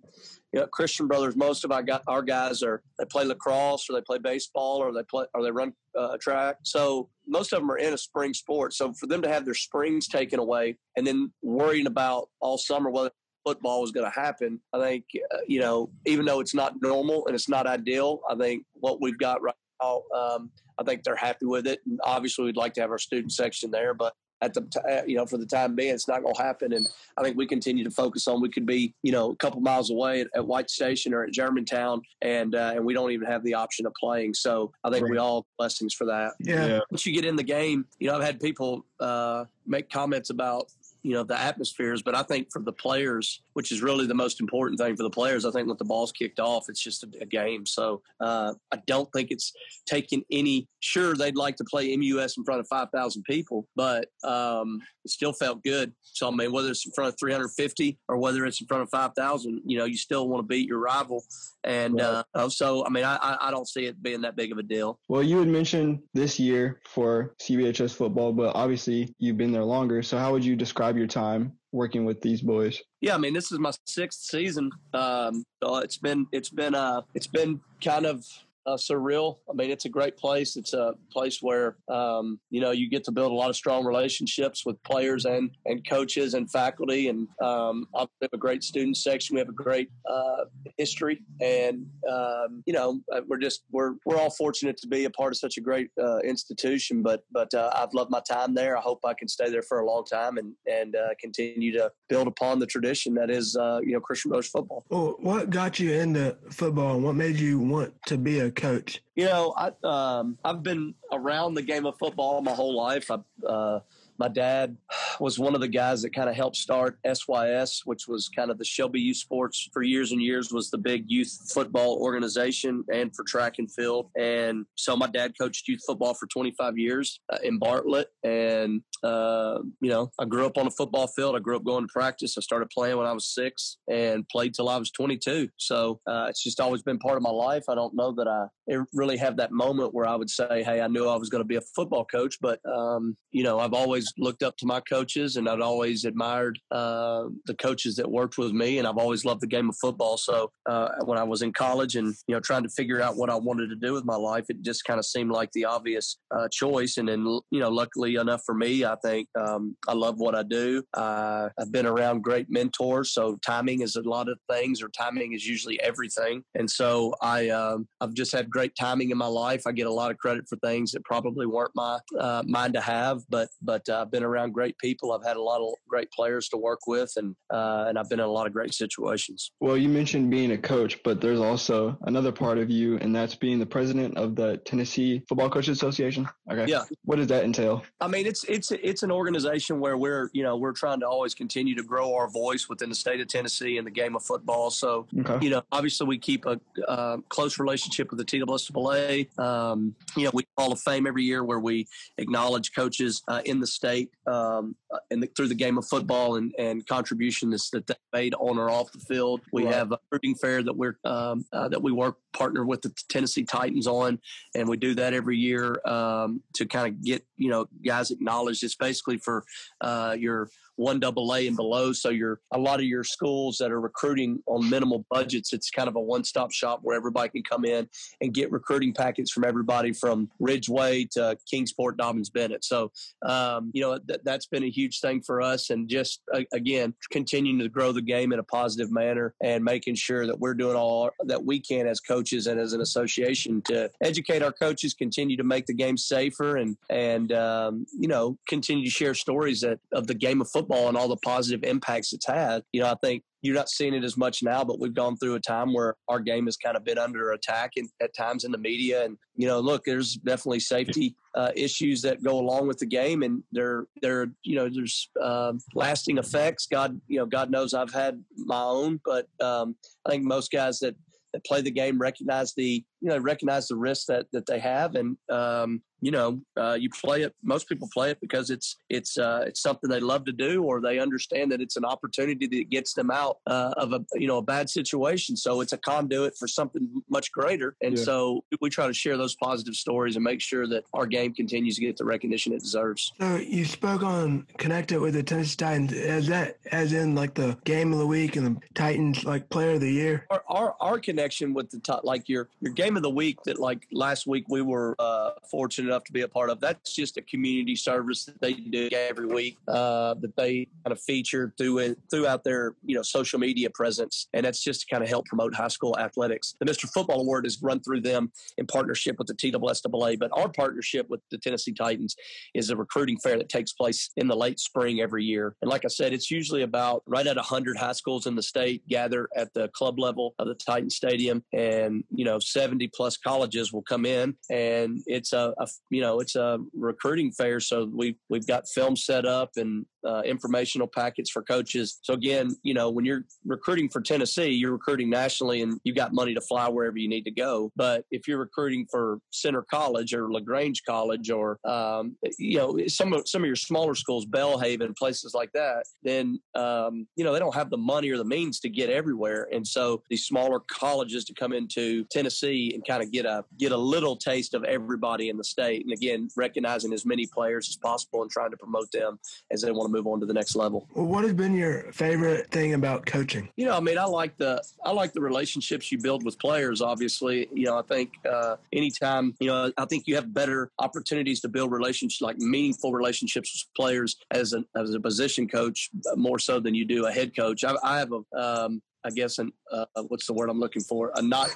you 0.55 0.61
know, 0.61 0.67
Christian 0.67 1.05
brothers, 1.05 1.35
most 1.35 1.65
of 1.65 1.73
our, 1.73 1.83
our 2.07 2.21
guys 2.21 2.63
are 2.63 2.81
they 2.97 3.03
play 3.03 3.25
lacrosse 3.25 3.89
or 3.89 3.93
they 3.93 4.01
play 4.01 4.19
baseball 4.19 4.77
or 4.77 4.93
they 4.93 5.03
play 5.03 5.25
or 5.33 5.43
they 5.43 5.51
run 5.51 5.73
uh, 5.99 6.15
track. 6.21 6.55
So 6.63 7.09
most 7.27 7.51
of 7.51 7.59
them 7.59 7.69
are 7.69 7.77
in 7.77 7.93
a 7.93 7.97
spring 7.97 8.33
sport. 8.33 8.73
So 8.73 8.93
for 8.93 9.05
them 9.05 9.21
to 9.23 9.27
have 9.27 9.43
their 9.43 9.53
springs 9.53 10.07
taken 10.07 10.39
away 10.39 10.77
and 10.95 11.05
then 11.05 11.33
worrying 11.43 11.87
about 11.87 12.29
all 12.39 12.57
summer 12.57 12.89
whether 12.89 13.11
football 13.45 13.81
was 13.81 13.91
going 13.91 14.09
to 14.09 14.17
happen, 14.17 14.61
I 14.71 14.79
think 14.79 15.03
uh, 15.33 15.39
you 15.45 15.59
know, 15.59 15.89
even 16.05 16.25
though 16.25 16.39
it's 16.39 16.55
not 16.55 16.81
normal 16.81 17.27
and 17.27 17.35
it's 17.35 17.49
not 17.49 17.67
ideal, 17.67 18.21
I 18.29 18.35
think 18.35 18.63
what 18.75 19.01
we've 19.01 19.17
got 19.17 19.41
right 19.41 19.55
now. 19.83 20.03
Um, 20.17 20.51
I 20.79 20.83
think 20.83 21.03
they're 21.03 21.17
happy 21.17 21.47
with 21.47 21.67
it. 21.67 21.81
And 21.85 21.99
obviously, 22.05 22.45
we'd 22.45 22.55
like 22.55 22.73
to 22.75 22.81
have 22.81 22.91
our 22.91 22.97
student 22.97 23.33
section 23.33 23.71
there, 23.71 23.93
but 23.93 24.13
at 24.41 24.53
the 24.53 24.61
t- 24.61 24.79
uh, 24.79 25.03
you 25.05 25.15
know 25.15 25.25
for 25.25 25.37
the 25.37 25.45
time 25.45 25.75
being, 25.75 25.93
it's 25.93 26.07
not 26.07 26.21
going 26.21 26.35
to 26.35 26.41
happen. 26.41 26.73
And 26.73 26.87
I 27.17 27.23
think 27.23 27.37
we 27.37 27.45
continue 27.45 27.83
to 27.83 27.91
focus 27.91 28.27
on 28.27 28.41
we 28.41 28.49
could 28.49 28.65
be 28.65 28.93
you 29.03 29.11
know 29.11 29.31
a 29.31 29.35
couple 29.37 29.61
miles 29.61 29.89
away 29.89 30.21
at, 30.21 30.27
at 30.35 30.45
White 30.45 30.69
Station 30.69 31.13
or 31.13 31.23
at 31.23 31.31
Germantown, 31.31 32.01
and 32.21 32.55
uh, 32.55 32.73
and 32.75 32.85
we 32.85 32.93
don't 32.93 33.11
even 33.11 33.27
have 33.27 33.43
the 33.43 33.53
option 33.53 33.85
of 33.85 33.93
playing. 33.99 34.33
So 34.33 34.71
I 34.83 34.89
think 34.89 35.09
we 35.09 35.17
all 35.17 35.45
blessings 35.57 35.93
for 35.93 36.05
that. 36.05 36.33
Yeah. 36.39 36.79
Once 36.91 37.05
you 37.05 37.13
get 37.13 37.25
in 37.25 37.35
the 37.35 37.43
game, 37.43 37.85
you 37.99 38.07
know 38.07 38.17
I've 38.17 38.23
had 38.23 38.39
people 38.39 38.85
uh, 38.99 39.45
make 39.65 39.89
comments 39.89 40.29
about 40.29 40.71
you 41.05 41.13
know 41.13 41.23
the 41.23 41.39
atmospheres 41.39 42.01
but 42.01 42.15
i 42.15 42.23
think 42.23 42.51
for 42.51 42.61
the 42.63 42.71
players 42.73 43.43
which 43.53 43.71
is 43.71 43.81
really 43.81 44.07
the 44.07 44.13
most 44.23 44.41
important 44.41 44.79
thing 44.79 44.95
for 44.95 45.03
the 45.03 45.09
players 45.09 45.45
i 45.45 45.51
think 45.51 45.67
when 45.67 45.77
the 45.77 45.85
ball's 45.85 46.11
kicked 46.11 46.39
off 46.39 46.65
it's 46.67 46.81
just 46.81 47.03
a, 47.03 47.07
a 47.21 47.25
game. 47.25 47.65
So 47.65 48.01
uh, 48.19 48.53
i 48.71 48.77
don't 48.87 49.09
think 49.13 49.29
it's 49.31 49.53
taken 49.85 50.23
any 50.31 50.67
sure 50.79 51.15
they'd 51.15 51.35
like 51.35 51.55
to 51.57 51.63
play 51.63 51.95
mus 51.95 52.37
in 52.37 52.43
front 52.43 52.59
of 52.59 52.67
5000 52.67 53.23
people 53.23 53.67
but 53.75 54.07
um, 54.23 54.81
it 55.03 55.11
still 55.11 55.33
felt 55.33 55.63
good. 55.63 55.93
So 56.01 56.27
i 56.27 56.31
mean 56.31 56.51
whether 56.51 56.69
it's 56.69 56.85
in 56.85 56.91
front 56.93 57.09
of 57.09 57.19
350 57.19 57.99
or 58.09 58.17
whether 58.17 58.43
it's 58.45 58.59
in 58.61 58.67
front 58.67 58.81
of 58.83 58.89
5000 58.89 59.61
you 59.65 59.77
know 59.77 59.85
you 59.85 59.97
still 59.97 60.27
want 60.27 60.39
to 60.43 60.47
beat 60.47 60.67
your 60.67 60.79
rival. 60.79 61.23
And 61.63 62.01
uh, 62.01 62.23
so 62.49 62.85
i 62.85 62.89
mean 62.89 63.03
I, 63.03 63.15
I- 63.17 63.41
I 63.45 63.51
don't 63.51 63.67
see 63.67 63.85
it 63.85 64.01
being 64.01 64.21
that 64.21 64.35
big 64.35 64.51
of 64.51 64.57
a 64.57 64.63
deal. 64.63 64.99
Well, 65.07 65.21
you 65.21 65.37
had 65.37 65.47
mentioned 65.47 65.99
this 66.13 66.39
year 66.39 66.79
for 66.83 67.35
CBHS 67.41 67.93
football, 67.93 68.33
but 68.33 68.55
obviously 68.55 69.13
you've 69.19 69.37
been 69.37 69.51
there 69.51 69.63
longer. 69.63 70.01
So 70.01 70.17
how 70.17 70.31
would 70.31 70.43
you 70.43 70.55
describe 70.55 70.94
your 70.97 71.07
time 71.07 71.53
working 71.71 72.05
with 72.05 72.21
these 72.21 72.41
boys? 72.41 72.81
Yeah, 73.01 73.15
I 73.15 73.17
mean, 73.17 73.33
this 73.33 73.51
is 73.51 73.59
my 73.59 73.71
sixth 73.85 74.21
season. 74.21 74.71
Um, 74.93 75.43
it's 75.61 75.97
been 75.97 76.27
it's 76.31 76.49
been 76.49 76.75
uh 76.75 77.01
it's 77.13 77.27
been 77.27 77.61
kind 77.83 78.05
of 78.05 78.25
uh, 78.65 78.75
surreal. 78.75 79.37
I 79.49 79.53
mean, 79.53 79.69
it's 79.69 79.85
a 79.85 79.89
great 79.89 80.17
place. 80.17 80.55
It's 80.55 80.73
a 80.73 80.93
place 81.11 81.39
where 81.41 81.77
um, 81.87 82.39
you 82.49 82.61
know 82.61 82.71
you 82.71 82.89
get 82.89 83.03
to 83.05 83.11
build 83.11 83.31
a 83.31 83.35
lot 83.35 83.49
of 83.49 83.55
strong 83.55 83.85
relationships 83.85 84.65
with 84.65 84.81
players 84.83 85.25
and 85.25 85.51
and 85.65 85.87
coaches 85.87 86.33
and 86.33 86.49
faculty. 86.49 87.09
And 87.09 87.27
um, 87.41 87.87
we 87.93 88.07
have 88.21 88.33
a 88.33 88.37
great 88.37 88.63
student 88.63 88.97
section. 88.97 89.35
We 89.35 89.39
have 89.39 89.49
a 89.49 89.53
great 89.53 89.89
uh, 90.09 90.45
history, 90.77 91.21
and 91.41 91.85
um, 92.09 92.63
you 92.65 92.73
know 92.73 93.01
uh, 93.13 93.21
we're 93.27 93.37
just 93.37 93.63
we're 93.71 93.93
we're 94.05 94.17
all 94.17 94.31
fortunate 94.31 94.77
to 94.77 94.87
be 94.87 95.05
a 95.05 95.09
part 95.09 95.33
of 95.33 95.37
such 95.37 95.57
a 95.57 95.61
great 95.61 95.89
uh, 96.01 96.19
institution. 96.19 97.03
But 97.03 97.23
but 97.31 97.53
uh, 97.53 97.71
I've 97.75 97.93
loved 97.93 98.11
my 98.11 98.21
time 98.21 98.55
there. 98.55 98.77
I 98.77 98.81
hope 98.81 98.99
I 99.05 99.13
can 99.13 99.27
stay 99.27 99.49
there 99.49 99.63
for 99.63 99.79
a 99.79 99.85
long 99.85 100.05
time 100.05 100.37
and 100.37 100.53
and 100.71 100.95
uh, 100.95 101.09
continue 101.19 101.71
to 101.73 101.91
build 102.09 102.27
upon 102.27 102.59
the 102.59 102.65
tradition 102.65 103.13
that 103.15 103.29
is 103.29 103.55
you 103.83 103.93
know 103.93 103.99
Christian 103.99 104.29
Brothers 104.29 104.47
football. 104.47 104.83
Well, 104.89 105.15
what 105.19 105.49
got 105.49 105.79
you 105.79 105.93
into 105.93 106.37
football 106.49 106.95
and 106.95 107.03
what 107.03 107.15
made 107.15 107.37
you 107.37 107.59
want 107.59 107.93
to 108.07 108.17
be 108.17 108.39
a 108.39 108.51
coach? 108.55 109.01
You 109.15 109.25
know, 109.25 109.53
I 109.55 109.71
um, 109.83 110.37
I've 110.43 110.63
been 110.63 110.95
around 111.11 111.55
the 111.55 111.61
game 111.61 111.85
of 111.85 111.97
football 111.97 112.41
my 112.41 112.51
whole 112.51 112.75
life. 112.75 113.11
I, 113.11 113.19
uh, 113.45 113.79
my 114.17 114.27
dad 114.27 114.77
was 115.19 115.39
one 115.39 115.55
of 115.55 115.61
the 115.61 115.67
guys 115.67 116.01
that 116.01 116.13
kind 116.13 116.29
of 116.29 116.35
helped 116.35 116.55
start 116.55 116.97
SYS, 117.05 117.81
which 117.85 118.07
was 118.07 118.29
kind 118.29 118.51
of 118.51 118.57
the 118.57 118.65
Shelby 118.65 119.01
Youth 119.01 119.17
Sports 119.17 119.69
for 119.73 119.83
years 119.83 120.11
and 120.11 120.21
years 120.21 120.51
was 120.51 120.69
the 120.69 120.77
big 120.77 121.05
youth 121.07 121.51
football 121.53 121.97
organization 122.01 122.83
and 122.93 123.15
for 123.15 123.23
track 123.23 123.59
and 123.59 123.71
field. 123.71 124.09
And 124.17 124.65
so 124.75 124.95
my 124.95 125.07
dad 125.07 125.33
coached 125.39 125.67
youth 125.67 125.81
football 125.85 126.13
for 126.13 126.27
25 126.27 126.77
years 126.77 127.19
uh, 127.31 127.37
in 127.43 127.59
Bartlett. 127.59 128.07
And, 128.23 128.81
uh, 129.03 129.59
you 129.81 129.89
know, 129.89 130.11
I 130.19 130.25
grew 130.25 130.45
up 130.45 130.57
on 130.57 130.67
a 130.67 130.71
football 130.71 131.07
field. 131.07 131.35
I 131.35 131.39
grew 131.39 131.55
up 131.55 131.63
going 131.63 131.87
to 131.87 131.91
practice. 131.91 132.37
I 132.37 132.41
started 132.41 132.69
playing 132.69 132.97
when 132.97 133.07
I 133.07 133.13
was 133.13 133.33
six 133.33 133.77
and 133.89 134.27
played 134.29 134.53
till 134.53 134.69
I 134.69 134.77
was 134.77 134.91
22. 134.91 135.49
So 135.57 135.99
uh, 136.07 136.27
it's 136.29 136.43
just 136.43 136.59
always 136.59 136.83
been 136.83 136.99
part 136.99 137.17
of 137.17 137.23
my 137.23 137.29
life. 137.29 137.63
I 137.69 137.75
don't 137.75 137.95
know 137.95 138.13
that 138.13 138.27
I 138.27 138.45
really 138.93 139.17
have 139.17 139.37
that 139.37 139.51
moment 139.51 139.93
where 139.93 140.07
I 140.07 140.15
would 140.15 140.29
say, 140.29 140.63
hey, 140.63 140.81
I 140.81 140.87
knew 140.87 141.07
I 141.07 141.15
was 141.15 141.29
going 141.29 141.43
to 141.43 141.47
be 141.47 141.55
a 141.55 141.61
football 141.75 142.05
coach. 142.05 142.37
But, 142.41 142.59
um, 142.65 143.15
you 143.31 143.43
know, 143.43 143.59
I've 143.59 143.73
always 143.73 144.11
looked 144.17 144.43
up 144.43 144.57
to 144.57 144.65
my 144.65 144.79
coaches 144.81 145.35
and 145.35 145.47
I'd 145.47 145.61
always 145.61 146.05
admired 146.05 146.59
uh, 146.71 147.25
the 147.45 147.55
coaches 147.55 147.95
that 147.97 148.09
worked 148.09 148.37
with 148.37 148.51
me. 148.51 148.79
And 148.79 148.87
I've 148.87 148.97
always 148.97 149.25
loved 149.25 149.41
the 149.41 149.47
game 149.47 149.69
of 149.69 149.75
football. 149.77 150.17
So 150.17 150.51
uh, 150.65 150.89
when 151.05 151.17
I 151.17 151.23
was 151.23 151.41
in 151.41 151.53
college 151.53 151.95
and, 151.95 152.15
you 152.27 152.35
know, 152.35 152.39
trying 152.39 152.63
to 152.63 152.69
figure 152.69 153.01
out 153.01 153.17
what 153.17 153.29
I 153.29 153.35
wanted 153.35 153.69
to 153.69 153.75
do 153.75 153.93
with 153.93 154.05
my 154.05 154.15
life, 154.15 154.45
it 154.49 154.61
just 154.61 154.83
kind 154.83 154.99
of 154.99 155.05
seemed 155.05 155.31
like 155.31 155.51
the 155.51 155.65
obvious 155.65 156.17
uh, 156.35 156.47
choice. 156.51 156.97
And 156.97 157.07
then, 157.07 157.23
you 157.51 157.59
know, 157.59 157.69
luckily 157.69 158.15
enough 158.15 158.41
for 158.45 158.55
me, 158.55 158.85
I 158.85 158.95
think 159.03 159.27
um, 159.39 159.75
I 159.87 159.93
love 159.93 160.19
what 160.19 160.35
I 160.35 160.43
do. 160.43 160.83
Uh, 160.93 161.49
I've 161.59 161.71
been 161.71 161.85
around 161.85 162.23
great 162.23 162.47
mentors. 162.49 163.13
So 163.13 163.37
timing 163.45 163.81
is 163.81 163.95
a 163.95 164.01
lot 164.01 164.29
of 164.29 164.39
things, 164.51 164.81
or 164.81 164.89
timing 164.89 165.33
is 165.33 165.45
usually 165.45 165.79
everything. 165.81 166.43
And 166.55 166.69
so 166.69 167.13
I, 167.21 167.49
um, 167.49 167.87
I've 168.01 168.13
just 168.13 168.31
had 168.31 168.49
great 168.55 168.73
timing 168.79 169.09
in 169.11 169.17
my 169.17 169.27
life. 169.27 169.63
I 169.67 169.73
get 169.73 169.85
a 169.85 169.91
lot 169.91 170.11
of 170.11 170.17
credit 170.17 170.47
for 170.47 170.55
things 170.67 170.93
that 170.93 171.03
probably 171.03 171.45
weren't 171.45 171.75
my 171.75 171.99
uh, 172.17 172.41
mine 172.47 172.71
to 172.73 172.81
have, 172.81 173.17
but 173.29 173.49
but 173.61 173.87
uh, 173.89 174.01
I've 174.01 174.11
been 174.11 174.23
around 174.23 174.53
great 174.53 174.77
people. 174.77 175.11
I've 175.11 175.25
had 175.25 175.35
a 175.35 175.41
lot 175.41 175.59
of 175.61 175.73
great 175.89 176.09
players 176.11 176.47
to 176.49 176.57
work 176.57 176.87
with, 176.87 177.11
and 177.17 177.35
uh, 177.53 177.85
and 177.87 177.99
I've 177.99 178.09
been 178.09 178.21
in 178.21 178.25
a 178.25 178.35
lot 178.39 178.47
of 178.47 178.53
great 178.53 178.73
situations. 178.73 179.51
Well, 179.59 179.77
you 179.77 179.89
mentioned 179.89 180.31
being 180.31 180.51
a 180.51 180.57
coach, 180.57 181.03
but 181.03 181.19
there's 181.19 181.41
also 181.41 181.97
another 182.03 182.31
part 182.31 182.57
of 182.57 182.69
you, 182.69 182.97
and 182.99 183.13
that's 183.13 183.35
being 183.35 183.59
the 183.59 183.65
president 183.65 184.17
of 184.17 184.35
the 184.35 184.57
Tennessee 184.69 185.21
Football 185.27 185.49
Coaches 185.49 185.77
Association. 185.77 186.25
Okay. 186.49 186.71
Yeah. 186.71 186.83
What 187.03 187.17
does 187.17 187.27
that 187.27 187.43
entail? 187.43 187.83
I 187.99 188.07
mean, 188.07 188.25
it's 188.25 188.45
it's 188.45 188.71
it's 188.71 189.03
an 189.03 189.11
organization 189.11 189.81
where 189.81 189.97
we're 189.97 190.29
you 190.33 190.43
know 190.43 190.55
we're 190.55 190.71
trying 190.71 191.01
to 191.01 191.07
always 191.07 191.35
continue 191.35 191.75
to 191.75 191.83
grow 191.83 192.15
our 192.15 192.29
voice 192.29 192.69
within 192.69 192.87
the 192.87 192.95
state 192.95 193.19
of 193.19 193.27
Tennessee 193.27 193.77
and 193.77 193.85
the 193.85 193.91
game 193.91 194.15
of 194.15 194.23
football. 194.23 194.71
So 194.71 195.07
Okay. 195.19 195.39
you 195.45 195.49
know, 195.49 195.61
obviously 195.73 196.07
we 196.07 196.17
keep 196.17 196.45
a 196.45 196.57
uh, 196.87 197.17
close 197.29 197.59
relationship 197.59 198.09
with 198.11 198.19
the 198.19 198.25
TSSAA. 198.45 199.39
Um, 199.39 199.95
you 200.15 200.25
know, 200.25 200.31
we 200.33 200.45
Hall 200.57 200.71
of 200.71 200.79
Fame 200.79 201.07
every 201.07 201.23
year 201.23 201.43
where 201.43 201.59
we 201.59 201.87
acknowledge 202.17 202.73
coaches 202.73 203.23
uh, 203.27 203.41
in 203.45 203.59
the 203.59 203.67
state 203.67 204.09
um, 204.27 204.75
uh, 204.95 204.99
in 205.11 205.19
the, 205.19 205.27
through 205.35 205.47
the 205.47 205.55
game 205.55 205.77
of 205.77 205.85
football 205.87 206.35
and, 206.35 206.53
and 206.57 206.85
contributions 206.87 207.69
that 207.71 207.87
they 207.87 207.95
made 208.13 208.33
on 208.35 208.57
or 208.57 208.69
off 208.69 208.91
the 208.91 208.99
field. 208.99 209.41
We 209.51 209.65
Right. 209.65 209.73
have 209.73 209.91
a 209.91 209.99
recruiting 210.11 210.35
fair 210.35 210.63
that 210.63 210.75
we're 210.75 210.97
um, 211.05 211.45
uh, 211.51 211.67
that 211.69 211.81
we 211.81 211.91
work 211.91 212.17
partner 212.33 212.65
with 212.65 212.81
the 212.81 212.93
Tennessee 213.09 213.43
Titans 213.43 213.87
on, 213.87 214.19
and 214.55 214.67
we 214.67 214.77
do 214.77 214.93
that 214.95 215.13
every 215.13 215.37
year 215.37 215.79
um, 215.85 216.41
to 216.53 216.65
kind 216.65 216.87
of 216.87 217.01
get 217.01 217.25
you 217.37 217.49
know 217.49 217.67
guys 217.85 218.11
acknowledged. 218.11 218.63
It's 218.63 218.75
basically 218.75 219.17
for 219.17 219.43
uh, 219.81 220.15
your 220.19 220.49
one 220.77 220.99
double 220.99 221.33
A 221.33 221.47
and 221.47 221.55
below. 221.55 221.93
So 221.93 222.09
your 222.09 222.41
a 222.53 222.59
lot 222.59 222.79
of 222.79 222.85
your 222.85 223.03
schools 223.03 223.57
that 223.59 223.71
are 223.71 223.79
recruiting 223.79 224.39
on 224.45 224.69
minimal 224.69 225.05
budgets, 225.09 225.53
it's 225.53 225.69
kind 225.69 225.87
of 225.87 225.95
a 225.95 226.01
one 226.01 226.23
stop 226.23 226.51
shop 226.51 226.79
where 226.83 226.97
everybody 226.97 227.29
can 227.29 227.43
come 227.43 227.65
in 227.65 227.87
and 228.21 228.33
get 228.33 228.51
recruiting 228.51 228.93
packets 228.93 229.31
from 229.31 229.45
everybody 229.45 229.93
from 229.93 230.29
Ridgeway 230.39 231.05
to 231.13 231.37
Kingsport, 231.49 231.97
Dobyns-Bennett. 231.97 232.63
So 232.63 232.91
um, 233.25 233.71
you 233.73 233.81
know 233.81 233.97
that, 234.05 234.23
that's 234.25 234.47
been 234.47 234.63
a 234.63 234.69
huge 234.69 234.84
huge 234.85 234.99
thing 234.99 235.21
for 235.21 235.41
us. 235.41 235.69
And 235.69 235.89
just 235.89 236.21
uh, 236.33 236.41
again, 236.53 236.93
continuing 237.11 237.59
to 237.59 237.69
grow 237.69 237.91
the 237.91 238.01
game 238.01 238.31
in 238.31 238.39
a 238.39 238.43
positive 238.43 238.91
manner 238.91 239.33
and 239.41 239.63
making 239.63 239.95
sure 239.95 240.25
that 240.27 240.39
we're 240.39 240.53
doing 240.53 240.75
all 240.75 241.09
that 241.25 241.43
we 241.43 241.59
can 241.59 241.87
as 241.87 241.99
coaches 241.99 242.47
and 242.47 242.59
as 242.59 242.73
an 242.73 242.81
association 242.81 243.61
to 243.63 243.89
educate 244.01 244.43
our 244.43 244.51
coaches, 244.51 244.93
continue 244.93 245.37
to 245.37 245.43
make 245.43 245.65
the 245.65 245.73
game 245.73 245.97
safer, 245.97 246.57
and 246.57 246.77
and 246.89 247.31
um, 247.31 247.85
you 247.97 248.07
know 248.07 248.37
continue 248.47 248.85
to 248.85 248.91
share 248.91 249.13
stories 249.13 249.61
that, 249.61 249.79
of 249.91 250.07
the 250.07 250.13
game 250.13 250.41
of 250.41 250.49
football 250.49 250.87
and 250.87 250.97
all 250.97 251.07
the 251.07 251.17
positive 251.17 251.63
impacts 251.63 252.13
it's 252.13 252.27
had. 252.27 252.63
You 252.71 252.81
know, 252.81 252.91
I 252.91 252.95
think 253.03 253.23
you're 253.45 253.55
not 253.55 253.69
seeing 253.69 253.93
it 253.93 254.03
as 254.03 254.17
much 254.17 254.43
now, 254.43 254.63
but 254.63 254.79
we've 254.79 254.93
gone 254.93 255.17
through 255.17 255.35
a 255.35 255.39
time 255.39 255.73
where 255.73 255.95
our 256.07 256.19
game 256.19 256.45
has 256.45 256.57
kind 256.57 256.75
of 256.75 256.83
been 256.83 256.97
under 256.97 257.31
attack 257.31 257.71
in, 257.75 257.87
at 258.01 258.15
times 258.15 258.43
in 258.43 258.51
the 258.51 258.57
media. 258.57 259.05
And 259.05 259.17
you 259.35 259.47
know, 259.47 259.59
look, 259.59 259.83
there's 259.85 260.15
definitely 260.15 260.61
safety 260.61 261.15
uh, 261.35 261.51
issues 261.55 262.01
that 262.01 262.23
go 262.23 262.39
along 262.39 262.67
with 262.67 262.77
the 262.77 262.85
game, 262.85 263.23
and 263.23 263.43
there, 263.51 263.85
there, 264.01 264.27
you 264.43 264.55
know, 264.55 264.69
there's 264.69 265.09
uh, 265.21 265.53
lasting 265.73 266.17
effects. 266.17 266.67
God, 266.67 266.99
you 267.07 267.19
know, 267.19 267.25
God 267.25 267.51
knows 267.51 267.73
I've 267.73 267.93
had 267.93 268.23
my 268.37 268.61
own, 268.61 268.99
but 269.05 269.27
um, 269.41 269.75
I 270.05 270.11
think 270.11 270.23
most 270.23 270.51
guys 270.51 270.79
that 270.79 270.95
that 271.35 271.45
play 271.45 271.61
the 271.61 271.71
game 271.71 271.99
recognize 271.99 272.53
the 272.53 272.83
you 273.05 273.11
know 273.11 273.19
recognize 273.19 273.67
the 273.67 273.75
risks 273.75 274.05
that 274.05 274.25
that 274.33 274.47
they 274.47 274.59
have 274.59 274.95
and 274.95 275.15
um, 275.29 275.81
you 276.05 276.11
know, 276.11 276.39
uh, 276.55 276.77
you 276.79 276.87
play 276.89 277.23
it. 277.23 277.33
Most 277.41 277.67
people 277.67 277.89
play 277.91 278.11
it 278.11 278.19
because 278.21 278.51
it's 278.51 278.77
it's 278.89 279.17
uh, 279.17 279.43
it's 279.47 279.59
something 279.59 279.89
they 279.89 279.99
love 279.99 280.23
to 280.25 280.31
do, 280.31 280.63
or 280.63 280.79
they 280.79 280.99
understand 280.99 281.51
that 281.51 281.61
it's 281.61 281.77
an 281.77 281.83
opportunity 281.85 282.45
that 282.45 282.69
gets 282.69 282.93
them 282.93 283.09
out 283.09 283.37
uh, 283.47 283.73
of 283.77 283.91
a 283.91 284.05
you 284.13 284.27
know 284.27 284.37
a 284.37 284.41
bad 284.43 284.69
situation. 284.69 285.35
So 285.35 285.61
it's 285.61 285.73
a 285.73 285.79
conduit 285.79 286.37
for 286.37 286.47
something 286.47 287.01
much 287.09 287.31
greater. 287.31 287.75
And 287.81 287.97
yeah. 287.97 288.03
so 288.03 288.43
we 288.61 288.69
try 288.69 288.85
to 288.85 288.93
share 288.93 289.17
those 289.17 289.35
positive 289.35 289.73
stories 289.73 290.15
and 290.15 290.23
make 290.23 290.41
sure 290.41 290.67
that 290.67 290.83
our 290.93 291.07
game 291.07 291.33
continues 291.33 291.75
to 291.75 291.81
get 291.81 291.97
the 291.97 292.05
recognition 292.05 292.53
it 292.53 292.61
deserves. 292.61 293.11
So 293.19 293.37
you 293.37 293.65
spoke 293.65 294.03
on 294.03 294.45
connected 294.59 294.99
with 294.99 295.15
the 295.15 295.23
Tennessee 295.23 295.57
Titans. 295.57 295.93
As 295.93 296.27
that 296.27 296.57
as 296.71 296.93
in 296.93 297.15
like 297.15 297.33
the 297.33 297.57
game 297.63 297.91
of 297.93 297.97
the 297.97 298.07
week 298.07 298.35
and 298.35 298.45
the 298.45 298.61
Titans 298.75 299.23
like 299.23 299.49
player 299.49 299.71
of 299.71 299.81
the 299.81 299.91
year. 299.91 300.27
Our 300.29 300.43
our, 300.47 300.75
our 300.79 300.99
connection 300.99 301.55
with 301.55 301.71
the 301.71 301.79
top, 301.79 302.03
like 302.03 302.29
your 302.29 302.49
your 302.59 302.73
game 302.73 302.94
of 302.97 303.03
the 303.03 303.09
week 303.09 303.37
that 303.45 303.59
like 303.59 303.87
last 303.91 304.27
week 304.27 304.45
we 304.49 304.61
were 304.61 304.95
uh, 304.99 305.31
fortunate 305.49 305.89
enough 305.89 306.03
to 306.05 306.13
be 306.13 306.21
a 306.21 306.27
part 306.27 306.49
of. 306.49 306.59
That's 306.59 306.93
just 306.93 307.17
a 307.17 307.21
community 307.21 307.75
service 307.75 308.25
that 308.25 308.39
they 308.41 308.53
do 308.53 308.89
every 308.91 309.27
week 309.27 309.57
uh, 309.67 310.15
that 310.15 310.35
they 310.35 310.67
kind 310.83 310.91
of 310.91 311.01
feature 311.01 311.53
through 311.57 311.79
it, 311.79 311.97
throughout 312.09 312.43
their 312.43 312.75
you 312.83 312.95
know 312.95 313.01
social 313.01 313.39
media 313.39 313.69
presence, 313.69 314.27
and 314.33 314.45
that's 314.45 314.63
just 314.63 314.81
to 314.81 314.87
kind 314.87 315.03
of 315.03 315.09
help 315.09 315.25
promote 315.25 315.53
high 315.53 315.67
school 315.67 315.97
athletics. 315.99 316.55
The 316.59 316.65
Mr. 316.65 316.89
Football 316.89 317.21
Award 317.21 317.45
is 317.45 317.61
run 317.61 317.79
through 317.81 318.01
them 318.01 318.31
in 318.57 318.65
partnership 318.67 319.17
with 319.17 319.27
the 319.27 319.33
TSSAA, 319.33 320.19
but 320.19 320.31
our 320.33 320.49
partnership 320.49 321.09
with 321.09 321.21
the 321.31 321.37
Tennessee 321.37 321.73
Titans 321.73 322.15
is 322.53 322.69
a 322.69 322.75
recruiting 322.75 323.17
fair 323.17 323.37
that 323.37 323.49
takes 323.49 323.73
place 323.73 324.09
in 324.17 324.27
the 324.27 324.35
late 324.35 324.59
spring 324.59 325.01
every 325.01 325.23
year. 325.23 325.55
And 325.61 325.69
like 325.69 325.85
I 325.85 325.89
said, 325.89 326.13
it's 326.13 326.31
usually 326.31 326.61
about 326.63 327.03
right 327.05 327.25
at 327.25 327.35
100 327.35 327.77
high 327.77 327.91
schools 327.93 328.27
in 328.27 328.35
the 328.35 328.43
state 328.43 328.87
gather 328.87 329.29
at 329.35 329.53
the 329.53 329.69
club 329.69 329.99
level 329.99 330.35
of 330.39 330.47
the 330.47 330.55
Titan 330.55 330.89
Stadium, 330.89 331.43
and 331.53 332.03
you 332.13 332.25
know 332.25 332.39
70 332.75 332.91
plus 332.93 333.17
colleges 333.17 333.71
will 333.71 333.81
come 333.81 334.05
in, 334.05 334.35
and 334.49 335.01
it's 335.05 335.33
a, 335.33 335.53
a 335.57 335.67
you 335.89 336.01
know, 336.01 336.19
it's 336.19 336.35
a 336.35 336.59
recruiting 336.73 337.31
fair. 337.31 337.59
So 337.59 337.89
we 337.93 338.17
we've 338.29 338.45
got 338.47 338.67
film 338.67 338.95
set 338.95 339.25
up 339.25 339.51
and 339.55 339.85
uh, 340.05 340.21
informational 340.21 340.87
packets 340.87 341.29
for 341.29 341.41
coaches. 341.41 341.99
So 342.01 342.13
again, 342.13 342.55
you 342.63 342.73
know, 342.73 342.89
when 342.89 343.05
you're 343.05 343.25
recruiting 343.45 343.89
for 343.89 344.01
Tennessee, 344.01 344.49
you're 344.49 344.71
recruiting 344.71 345.09
nationally 345.09 345.61
and 345.61 345.79
you've 345.83 345.95
got 345.95 346.13
money 346.13 346.33
to 346.33 346.41
fly 346.41 346.67
wherever 346.69 346.97
you 346.97 347.07
need 347.07 347.23
to 347.25 347.31
go. 347.31 347.71
But 347.75 348.05
if 348.11 348.27
you're 348.27 348.39
recruiting 348.39 348.85
for 348.89 349.19
Centre 349.31 349.65
College 349.69 350.13
or 350.13 350.31
Lagrange 350.31 350.83
College 350.87 351.29
or 351.29 351.59
um, 351.65 352.15
you 352.37 352.57
know 352.57 352.77
some 352.87 353.13
of 353.13 353.27
some 353.27 353.41
of 353.41 353.47
your 353.47 353.55
smaller 353.55 353.95
schools, 353.95 354.25
Belhaven, 354.25 354.95
places 354.95 355.33
like 355.33 355.51
that, 355.53 355.85
then 356.03 356.39
um, 356.55 357.07
you 357.15 357.23
know 357.23 357.33
they 357.33 357.39
don't 357.39 357.55
have 357.55 357.69
the 357.69 357.77
money 357.77 358.09
or 358.09 358.17
the 358.17 358.25
means 358.25 358.59
to 358.61 358.69
get 358.69 358.89
everywhere. 358.89 359.47
And 359.51 359.65
so 359.65 360.03
these 360.09 360.25
smaller 360.25 360.59
colleges 360.67 361.25
to 361.25 361.33
come 361.33 361.53
into 361.53 362.05
Tennessee 362.11 362.71
and 362.73 362.85
kind 362.85 363.01
of 363.01 363.11
get 363.11 363.25
a 363.25 363.43
get 363.57 363.71
a 363.71 363.77
little 363.77 364.15
taste 364.15 364.53
of 364.53 364.63
everybody 364.63 365.29
in 365.29 365.37
the 365.37 365.43
state. 365.43 365.83
And 365.83 365.93
again, 365.93 366.29
recognizing 366.35 366.93
as 366.93 367.05
many 367.05 367.27
players 367.27 367.69
as 367.69 367.77
possible 367.77 368.21
and 368.21 368.31
trying 368.31 368.51
to 368.51 368.57
promote 368.57 368.91
them 368.91 369.19
as 369.51 369.61
they 369.61 369.71
want 369.71 369.87
to 369.87 369.94
move 369.95 370.07
on 370.07 370.19
to 370.19 370.25
the 370.25 370.33
next 370.33 370.55
level. 370.55 370.87
Well, 370.93 371.05
what 371.05 371.23
has 371.23 371.33
been 371.33 371.55
your 371.55 371.91
favorite 371.91 372.51
thing 372.51 372.73
about 372.73 373.05
coaching? 373.05 373.49
You 373.55 373.65
know, 373.65 373.75
I 373.75 373.79
mean, 373.79 373.97
I 373.97 374.05
like 374.05 374.37
the 374.37 374.61
I 374.83 374.91
like 374.91 375.13
the 375.13 375.21
relationships 375.21 375.91
you 375.91 375.97
build 375.99 376.23
with 376.25 376.37
players. 376.39 376.81
Obviously, 376.81 377.47
you 377.53 377.65
know, 377.65 377.77
I 377.77 377.81
think 377.83 378.11
uh, 378.29 378.55
anytime 378.73 379.33
you 379.39 379.47
know, 379.47 379.71
I 379.77 379.85
think 379.85 380.07
you 380.07 380.15
have 380.15 380.33
better 380.33 380.71
opportunities 380.79 381.39
to 381.41 381.47
build 381.47 381.71
relationships, 381.71 382.21
like 382.21 382.37
meaningful 382.37 382.91
relationships 382.91 383.65
with 383.67 383.75
players 383.75 384.17
as 384.31 384.53
a 384.53 384.63
as 384.75 384.93
a 384.93 384.99
position 384.99 385.47
coach, 385.47 385.89
more 386.15 386.39
so 386.39 386.59
than 386.59 386.75
you 386.75 386.85
do 386.85 387.05
a 387.05 387.11
head 387.11 387.35
coach. 387.35 387.63
I, 387.63 387.75
I 387.83 387.99
have 387.99 388.11
a 388.11 388.21
um, 388.37 388.81
I 389.05 389.11
guess, 389.11 389.37
an 389.37 389.51
uh, 389.71 389.85
what's 390.07 390.25
the 390.25 390.33
word 390.33 390.49
I'm 390.49 390.59
looking 390.59 390.81
for? 390.81 391.11
A 391.15 391.21
not 391.21 391.49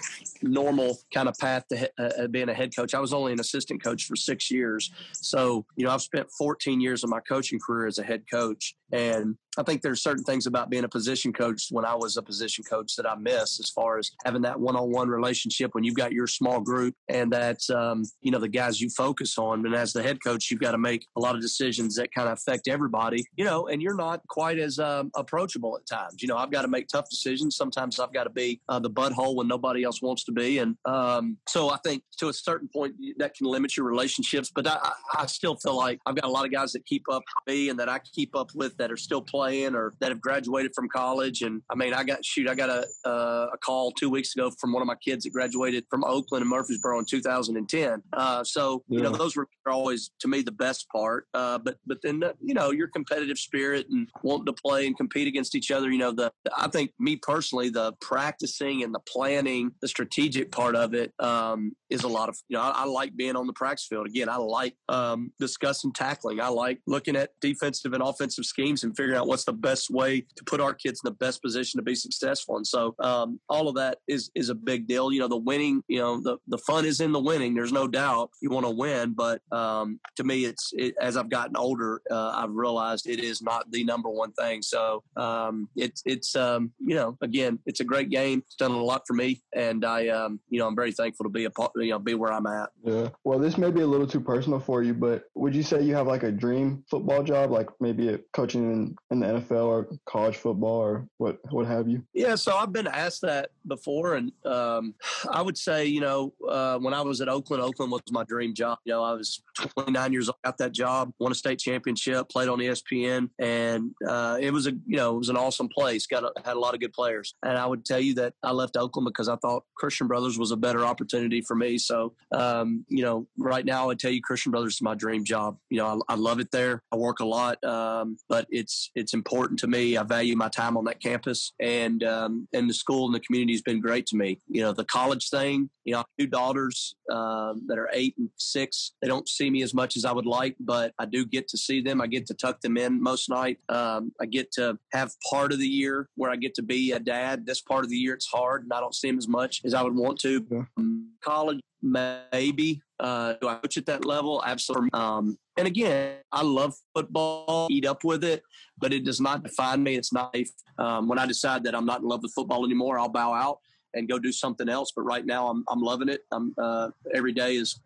normal 0.44 1.00
kind 1.12 1.28
of 1.28 1.36
path 1.40 1.68
to 1.70 1.78
he- 1.78 1.88
uh, 1.98 2.28
being 2.28 2.48
a 2.48 2.54
head 2.54 2.76
coach. 2.76 2.94
I 2.94 3.00
was 3.00 3.12
only 3.12 3.34
an 3.34 3.40
assistant 3.40 3.84
coach 3.84 4.06
for 4.06 4.16
six 4.16 4.52
years, 4.52 4.92
so 5.14 5.66
you 5.76 5.84
know 5.86 5.92
I've 5.92 6.02
spent 6.02 6.30
14 6.38 6.80
years 6.80 7.04
of 7.04 7.10
my 7.10 7.20
coaching 7.22 7.60
career 7.60 7.88
as 7.88 7.98
a 7.98 8.04
head 8.04 8.24
coach, 8.32 8.76
and 8.92 9.36
I 9.58 9.64
think 9.64 9.82
there's 9.82 10.02
certain 10.02 10.24
things 10.24 10.48
about 10.48 10.70
being 10.70 10.84
a 10.84 10.90
position 10.90 11.34
coach 11.34 11.68
when 11.70 11.84
I 11.84 11.96
was 11.96 12.18
a 12.18 12.22
position 12.22 12.64
coach 12.64 12.96
that 12.96 13.10
I 13.10 13.16
miss 13.16 13.60
as 13.60 13.70
far 13.70 13.98
as 13.98 14.12
having 14.24 14.44
that 14.44 14.60
one-on-one 14.60 15.10
relationship 15.10 15.74
when 15.74 15.84
you've 15.84 15.96
got 15.96 16.14
your 16.14 16.28
small 16.28 16.62
group 16.62 16.96
and 17.10 17.32
that's 17.32 17.70
um, 17.70 18.04
you 18.22 18.32
know 18.32 18.40
the 18.40 18.48
guys 18.48 18.80
you 18.80 18.90
focus 18.90 19.38
on. 19.38 19.66
And 19.66 19.76
as 19.76 19.92
the 19.92 20.02
head 20.02 20.24
coach, 20.24 20.50
you've 20.50 20.62
got 20.62 20.72
to 20.72 20.78
make 20.78 21.06
a 21.18 21.20
lot 21.20 21.36
of 21.36 21.42
decisions 21.42 21.96
that 21.96 22.14
kind 22.14 22.30
of 22.30 22.38
affect 22.38 22.68
everybody, 22.68 23.26
you 23.36 23.44
know, 23.44 23.68
and 23.68 23.82
you're 23.82 23.96
not 23.96 24.22
quite 24.30 24.60
as 24.60 24.80
um, 24.80 25.12
approachable 25.16 25.78
at 25.78 25.86
times. 25.86 26.22
You 26.22 26.28
know, 26.28 26.38
I've 26.38 26.52
got 26.52 26.62
to 26.62 26.68
make 26.68 26.88
tough 26.88 27.10
decisions. 27.10 27.56
Sometimes 27.56 28.00
I've 28.00 28.14
got 28.14 28.26
to 28.26 28.30
be 28.30 28.62
uh, 28.70 28.80
the 28.80 28.90
butthole 28.90 29.36
when 29.36 29.48
nobody 29.48 29.84
else 29.84 30.02
wants 30.02 30.24
to 30.26 30.32
be, 30.32 30.60
and 30.60 30.76
um, 30.86 31.38
so 31.48 31.70
I 31.70 31.78
think 31.84 32.04
to 32.20 32.30
a 32.30 32.34
certain 32.34 32.70
point 32.74 32.96
that 33.18 33.36
can 33.36 33.48
limit 33.48 33.76
your 33.76 33.86
relationships. 33.86 34.52
But 34.54 34.68
I, 34.68 34.92
I 35.18 35.26
still 35.26 35.56
feel 35.56 35.76
like 35.76 36.00
I've 36.06 36.16
got 36.16 36.26
a 36.26 36.32
lot 36.32 36.46
of 36.46 36.52
guys 36.52 36.72
that 36.74 36.86
keep 36.86 37.04
up 37.12 37.24
with 37.46 37.54
me 37.54 37.70
and 37.70 37.80
that 37.80 37.90
I 37.90 38.00
keep 38.00 38.36
up 38.36 38.52
with 38.56 38.79
that 38.80 38.92
are 38.92 38.98
still 38.98 39.22
playing 39.22 39.76
or 39.76 39.94
that 40.00 40.10
have 40.10 40.22
graduated 40.22 40.72
from 40.74 40.90
college. 40.90 41.42
And 41.42 41.62
I 41.70 41.76
mean, 41.76 41.94
I 41.94 42.04
got 42.04 42.26
shoot, 42.26 42.50
I 42.50 42.56
got 42.56 42.70
a 42.70 42.88
uh, 43.08 43.50
a 43.54 43.58
call 43.58 43.92
two 43.92 44.10
weeks 44.10 44.36
ago 44.36 44.52
from 44.60 44.74
one 44.74 44.82
of 44.82 44.88
my 44.88 44.96
kids 44.96 45.26
that 45.26 45.34
graduated 45.34 45.86
from 45.90 46.04
Oakland 46.04 46.42
and 46.42 46.50
Murfreesboro 46.50 47.00
in 47.00 47.06
2010. 47.06 48.02
Uh, 48.14 48.44
so 48.44 48.84
yeah. 48.88 48.98
you 48.98 49.04
know, 49.04 49.12
those 49.12 49.36
were 49.36 49.48
always 49.68 50.12
to 50.20 50.28
me 50.28 50.42
the 50.42 50.52
best 50.52 50.88
part. 50.90 51.28
Uh, 51.34 51.58
but 51.60 51.78
but 51.86 52.02
then 52.02 52.24
you 52.42 52.54
know, 52.54 52.72
your 52.72 52.88
competitive 52.88 53.38
spirit 53.38 53.88
and 53.90 54.10
wanting 54.24 54.46
to 54.46 54.54
play 54.54 54.88
and 54.88 54.98
compete 54.98 55.28
against 55.28 55.56
each 55.56 55.72
other. 55.72 55.92
You 55.92 56.00
know, 56.00 56.12
the 56.12 56.32
I 56.58 56.68
think 56.68 56.92
me 57.00 57.18
personally, 57.18 57.70
the 57.70 57.94
practicing 58.02 58.84
and 58.84 58.94
the 58.94 59.00
planning, 59.00 59.72
the 59.82 59.88
strategic 59.88 60.52
part 60.52 60.76
of 60.76 60.94
it 60.94 61.14
um, 61.20 61.74
is 61.90 62.04
a 62.04 62.08
lot 62.08 62.30
of 62.30 62.38
you 62.48 62.58
know. 62.58 62.64
I, 62.64 62.84
I, 62.84 62.86
like 62.86 63.16
being 63.16 63.36
on 63.36 63.48
the 63.48 63.54
practice 63.54 63.86
field. 63.88 64.08
Again, 64.08 64.30
I 64.30 64.38
like 64.38 64.76
um, 64.88 65.32
discussing 65.40 65.92
tackling. 65.92 66.40
I 66.40 66.48
like 66.48 66.80
looking 66.88 67.16
at 67.16 67.32
defensive 67.42 67.94
and 67.94 68.04
offensive 68.04 68.46
schemes 68.46 68.84
and 68.84 68.96
figuring 68.96 69.18
out 69.18 69.28
what's 69.28 69.46
the 69.46 69.54
best 69.54 69.90
way 69.90 70.22
to 70.36 70.44
put 70.44 70.62
our 70.62 70.74
kids 70.74 71.02
in 71.04 71.10
the 71.10 71.16
best 71.16 71.42
position 71.42 71.78
to 71.78 71.84
be 71.84 71.96
successful. 71.96 72.58
And 72.58 72.66
so 72.66 72.96
um, 73.00 73.40
all 73.50 73.68
of 73.68 73.76
that 73.76 74.00
is 74.08 74.32
is 74.36 74.50
a 74.50 74.56
big 74.56 74.88
deal. 74.88 75.12
You 75.12 75.22
know, 75.22 75.28
the 75.28 75.38
winning, 75.38 75.84
you 75.88 76.00
know, 76.00 76.22
the, 76.22 76.38
the 76.48 76.58
fun 76.60 76.86
is 76.86 77.00
in 77.00 77.12
the 77.12 77.20
winning. 77.20 77.54
There's 77.54 77.74
no 77.74 77.88
doubt 77.88 78.32
you 78.42 78.50
want 78.50 78.66
to 78.66 78.72
win, 78.72 79.14
but 79.14 79.42
um, 79.52 80.00
to 80.16 80.24
me, 80.24 80.46
it's 80.46 80.72
it, 80.74 80.96
as 81.02 81.18
I've 81.18 81.30
gotten 81.30 81.58
older, 81.58 82.02
uh, 82.12 82.32
I've 82.36 82.52
realized 82.52 83.08
it 83.08 83.20
is 83.20 83.42
not 83.42 83.72
the 83.72 83.84
number 83.84 84.10
one 84.10 84.32
thing. 84.34 84.62
So 84.62 85.04
um, 85.16 85.70
it's 85.76 86.02
it's 86.06 86.36
um, 86.36 86.72
you 86.80 86.96
know, 86.96 87.18
again, 87.22 87.60
it's 87.66 87.80
a 87.80 87.86
great 87.86 88.10
game. 88.10 88.44
It's 88.46 88.56
done 88.56 88.72
a 88.72 88.84
lot 88.84 89.04
for 89.08 89.14
me, 89.14 89.42
and 89.56 89.86
I 89.86 90.08
um, 90.10 90.40
you 90.50 90.60
know, 90.60 90.68
I'm 90.68 90.76
very 90.76 90.92
thankful 90.92 91.24
to 91.24 91.30
be 91.30 91.46
a 91.46 91.50
part, 91.50 91.72
you 91.86 91.92
know, 91.92 92.00
be 92.00 92.14
where 92.14 92.32
I'm 92.32 92.46
at. 92.48 92.70
Yeah. 92.84 93.10
Well, 93.24 93.40
this 93.40 93.58
may 93.58 93.72
be 93.72 93.82
a 93.82 93.88
little 93.88 94.08
too 94.08 94.20
personal 94.20 94.60
for 94.60 94.84
you, 94.84 94.94
but 94.94 95.24
would 95.36 95.56
you 95.56 95.64
say 95.64 95.82
you 95.82 95.96
have 95.96 96.08
like 96.08 96.24
a 96.24 96.32
dream 96.32 96.84
football 96.90 97.24
job, 97.24 97.52
like 97.52 97.70
maybe 97.80 98.18
coaching 98.34 98.72
in, 98.72 98.96
in 99.12 99.20
the 99.20 99.40
NFL 99.40 99.66
or 99.66 99.88
college 100.06 100.38
football 100.38 100.78
or 100.78 101.08
what 101.18 101.40
what 101.52 101.68
have 101.68 101.88
you? 101.88 102.04
Yeah, 102.14 102.36
so 102.36 102.56
I've 102.56 102.74
been 102.74 102.88
asked 102.88 103.22
that 103.22 103.50
before, 103.68 104.16
and 104.16 104.32
um, 104.46 104.96
I 105.30 105.42
would 105.42 105.58
say, 105.58 105.86
you 105.86 106.02
know, 106.02 106.34
uh, 106.48 106.78
when 106.80 106.94
I 106.94 107.02
was 107.02 107.22
at 107.22 107.30
Oakland, 107.30 107.62
Oakland 107.64 107.92
was 107.92 108.02
my 108.12 108.24
dream 108.24 108.54
job. 108.54 108.80
You 108.86 108.94
know, 108.94 109.04
I 109.04 109.14
was 109.14 109.42
29 109.58 110.14
years 110.14 110.30
old, 110.30 110.38
got 110.44 110.58
that 110.58 110.72
job, 110.72 111.12
won 111.20 111.32
a 111.32 111.36
state 111.36 111.60
championship, 111.60 112.30
played 112.30 112.50
on 112.50 112.60
ESPN, 112.60 113.30
and 113.40 113.92
uh, 114.08 114.38
it 114.40 114.52
was 114.52 114.68
a 114.68 114.72
you 114.72 114.98
know 114.98 115.16
it 115.16 115.20
was 115.20 115.30
an 115.30 115.38
awesome 115.38 115.70
place. 115.70 116.08
Got 116.08 116.24
a, 116.24 116.32
had 116.44 116.56
a 116.56 116.60
lot 116.60 116.74
of 116.74 116.80
good 116.80 116.94
players, 116.94 117.36
and 117.44 117.58
I 117.58 117.66
would 117.66 117.86
tell 117.86 118.00
you 118.00 118.14
that 118.16 118.34
I 118.44 118.52
left 118.52 118.78
Oakland 118.78 119.06
because 119.06 119.30
I 119.30 119.36
thought 119.38 119.64
Christian 119.76 120.08
Brothers 120.08 120.38
was 120.38 120.52
a 120.52 120.58
better 120.58 120.86
opportunity 120.86 121.42
for 121.42 121.56
me 121.56 121.69
me. 121.70 121.78
So, 121.78 122.14
um, 122.32 122.86
you 122.88 123.04
know, 123.04 123.28
right 123.38 123.66
now 123.66 123.90
I 123.90 123.96
tell 123.96 124.12
you, 124.12 124.22
Christian 124.22 124.52
Brothers 124.52 124.76
is 124.76 124.82
my 124.82 124.96
dream 124.96 125.24
job. 125.24 125.58
You 125.70 125.78
know, 125.80 126.04
I, 126.10 126.14
I 126.14 126.16
love 126.16 126.40
it 126.40 126.52
there. 126.52 126.84
I 126.92 126.96
work 126.96 127.20
a 127.20 127.26
lot, 127.26 127.64
um, 127.64 128.18
but 128.28 128.48
it's 128.50 128.92
it's 128.96 129.14
important 129.14 129.60
to 129.60 129.68
me. 129.68 129.98
I 129.98 130.04
value 130.04 130.36
my 130.36 130.50
time 130.50 130.78
on 130.78 130.86
that 130.86 131.02
campus, 131.02 131.54
and 131.60 132.04
um, 132.04 132.48
and 132.54 132.70
the 132.70 132.74
school 132.74 133.06
and 133.06 133.16
the 133.16 133.20
community 133.20 133.54
has 133.54 133.62
been 133.62 133.82
great 133.82 134.06
to 134.08 134.18
me. 134.18 134.40
You 134.48 134.62
know, 134.62 134.74
the 134.74 134.86
college 134.86 135.30
thing. 135.30 135.70
You 135.86 135.96
know, 135.96 136.04
two 136.20 136.28
daughters 136.28 136.96
um, 137.12 137.64
that 137.68 137.80
are 137.80 137.90
eight 137.94 138.14
and 138.20 138.30
six. 138.38 138.92
They 139.02 139.08
don't 139.08 139.28
see 139.28 139.50
me 139.50 139.64
as 139.64 139.74
much 139.74 139.98
as 139.98 140.06
I 140.06 140.12
would 140.12 140.28
like, 140.28 140.56
but 140.60 140.94
I 141.00 141.06
do 141.06 141.26
get 141.26 141.48
to 141.48 141.58
see 141.58 141.82
them. 141.82 142.00
I 142.00 142.06
get 142.06 142.28
to 142.28 142.36
tuck 142.36 142.62
them 142.62 142.78
in 142.78 143.02
most 143.02 143.28
night. 143.28 143.58
Um, 143.70 144.12
I 144.22 144.28
get 144.28 144.52
to 144.54 144.78
have 144.94 145.12
part 145.28 145.52
of 145.52 145.58
the 145.58 145.68
year 145.68 146.08
where 146.16 146.30
I 146.30 146.36
get 146.36 146.54
to 146.56 146.62
be 146.62 146.92
a 146.92 147.00
dad. 147.00 147.48
This 147.48 147.62
part 147.62 147.86
of 147.86 147.90
the 147.90 147.98
year 147.98 148.14
it's 148.14 148.28
hard, 148.28 148.64
and 148.64 148.72
I 148.72 148.80
don't 148.80 148.94
see 148.94 149.10
them 149.10 149.18
as 149.18 149.28
much 149.28 149.62
as 149.66 149.74
I 149.74 149.82
would 149.82 149.96
want 149.96 150.20
to. 150.20 150.46
Yeah. 150.52 150.84
College, 151.30 151.60
maybe. 151.84 152.82
Uh, 153.00 153.36
do 153.40 153.48
I 153.48 153.56
coach 153.56 153.78
at 153.78 153.86
that 153.86 154.04
level? 154.04 154.42
Absolutely. 154.44 154.90
Um, 154.94 155.38
and 155.58 155.68
again, 155.68 156.18
I 156.32 156.42
love 156.42 156.74
football, 156.96 157.68
eat 157.70 157.86
up 157.86 158.04
with 158.04 158.24
it, 158.24 158.42
but 158.80 158.94
it 158.94 159.06
does 159.06 159.22
not 159.22 159.44
define 159.44 159.84
me. 159.84 159.96
It's 159.96 160.12
not. 160.12 160.36
Um, 160.80 161.08
when 161.08 161.20
I 161.20 161.28
decide 161.28 161.64
that 161.66 161.76
I'm 161.76 161.86
not 161.86 162.02
in 162.02 162.08
love 162.08 162.24
with 162.24 162.34
football 162.34 162.66
anymore, 162.66 162.98
I'll 162.98 163.10
bow 163.10 163.32
out 163.32 163.60
and 163.94 164.10
go 164.10 164.18
do 164.18 164.32
something 164.32 164.70
else. 164.70 164.92
But 164.96 165.04
right 165.04 165.26
now, 165.26 165.50
I'm 165.50 165.64
I'm 165.70 165.82
loving 165.82 166.10
it. 166.10 166.22
I'm 166.32 166.56
uh, 166.58 166.90
every 167.14 167.34
day 167.34 167.58
is 167.58 167.80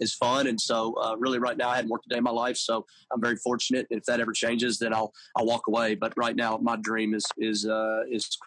is 0.00 0.14
fun, 0.14 0.46
and 0.46 0.58
so 0.58 0.94
uh, 0.94 1.16
really 1.18 1.38
right 1.38 1.56
now 1.56 1.68
I 1.68 1.76
hadn't 1.76 1.90
worked 1.90 2.06
a 2.06 2.08
day 2.08 2.18
in 2.18 2.24
my 2.24 2.30
life, 2.30 2.56
so 2.56 2.86
I'm 3.12 3.20
very 3.20 3.36
fortunate. 3.36 3.86
If 3.90 4.04
that 4.04 4.20
ever 4.20 4.32
changes, 4.32 4.78
then 4.78 4.94
I'll 4.94 5.12
I'll 5.36 5.46
walk 5.46 5.66
away. 5.68 5.96
But 5.96 6.14
right 6.16 6.36
now, 6.36 6.56
my 6.62 6.76
dream 6.76 7.12
is 7.12 7.26
is 7.36 7.66
uh, 7.66 8.04
is 8.10 8.38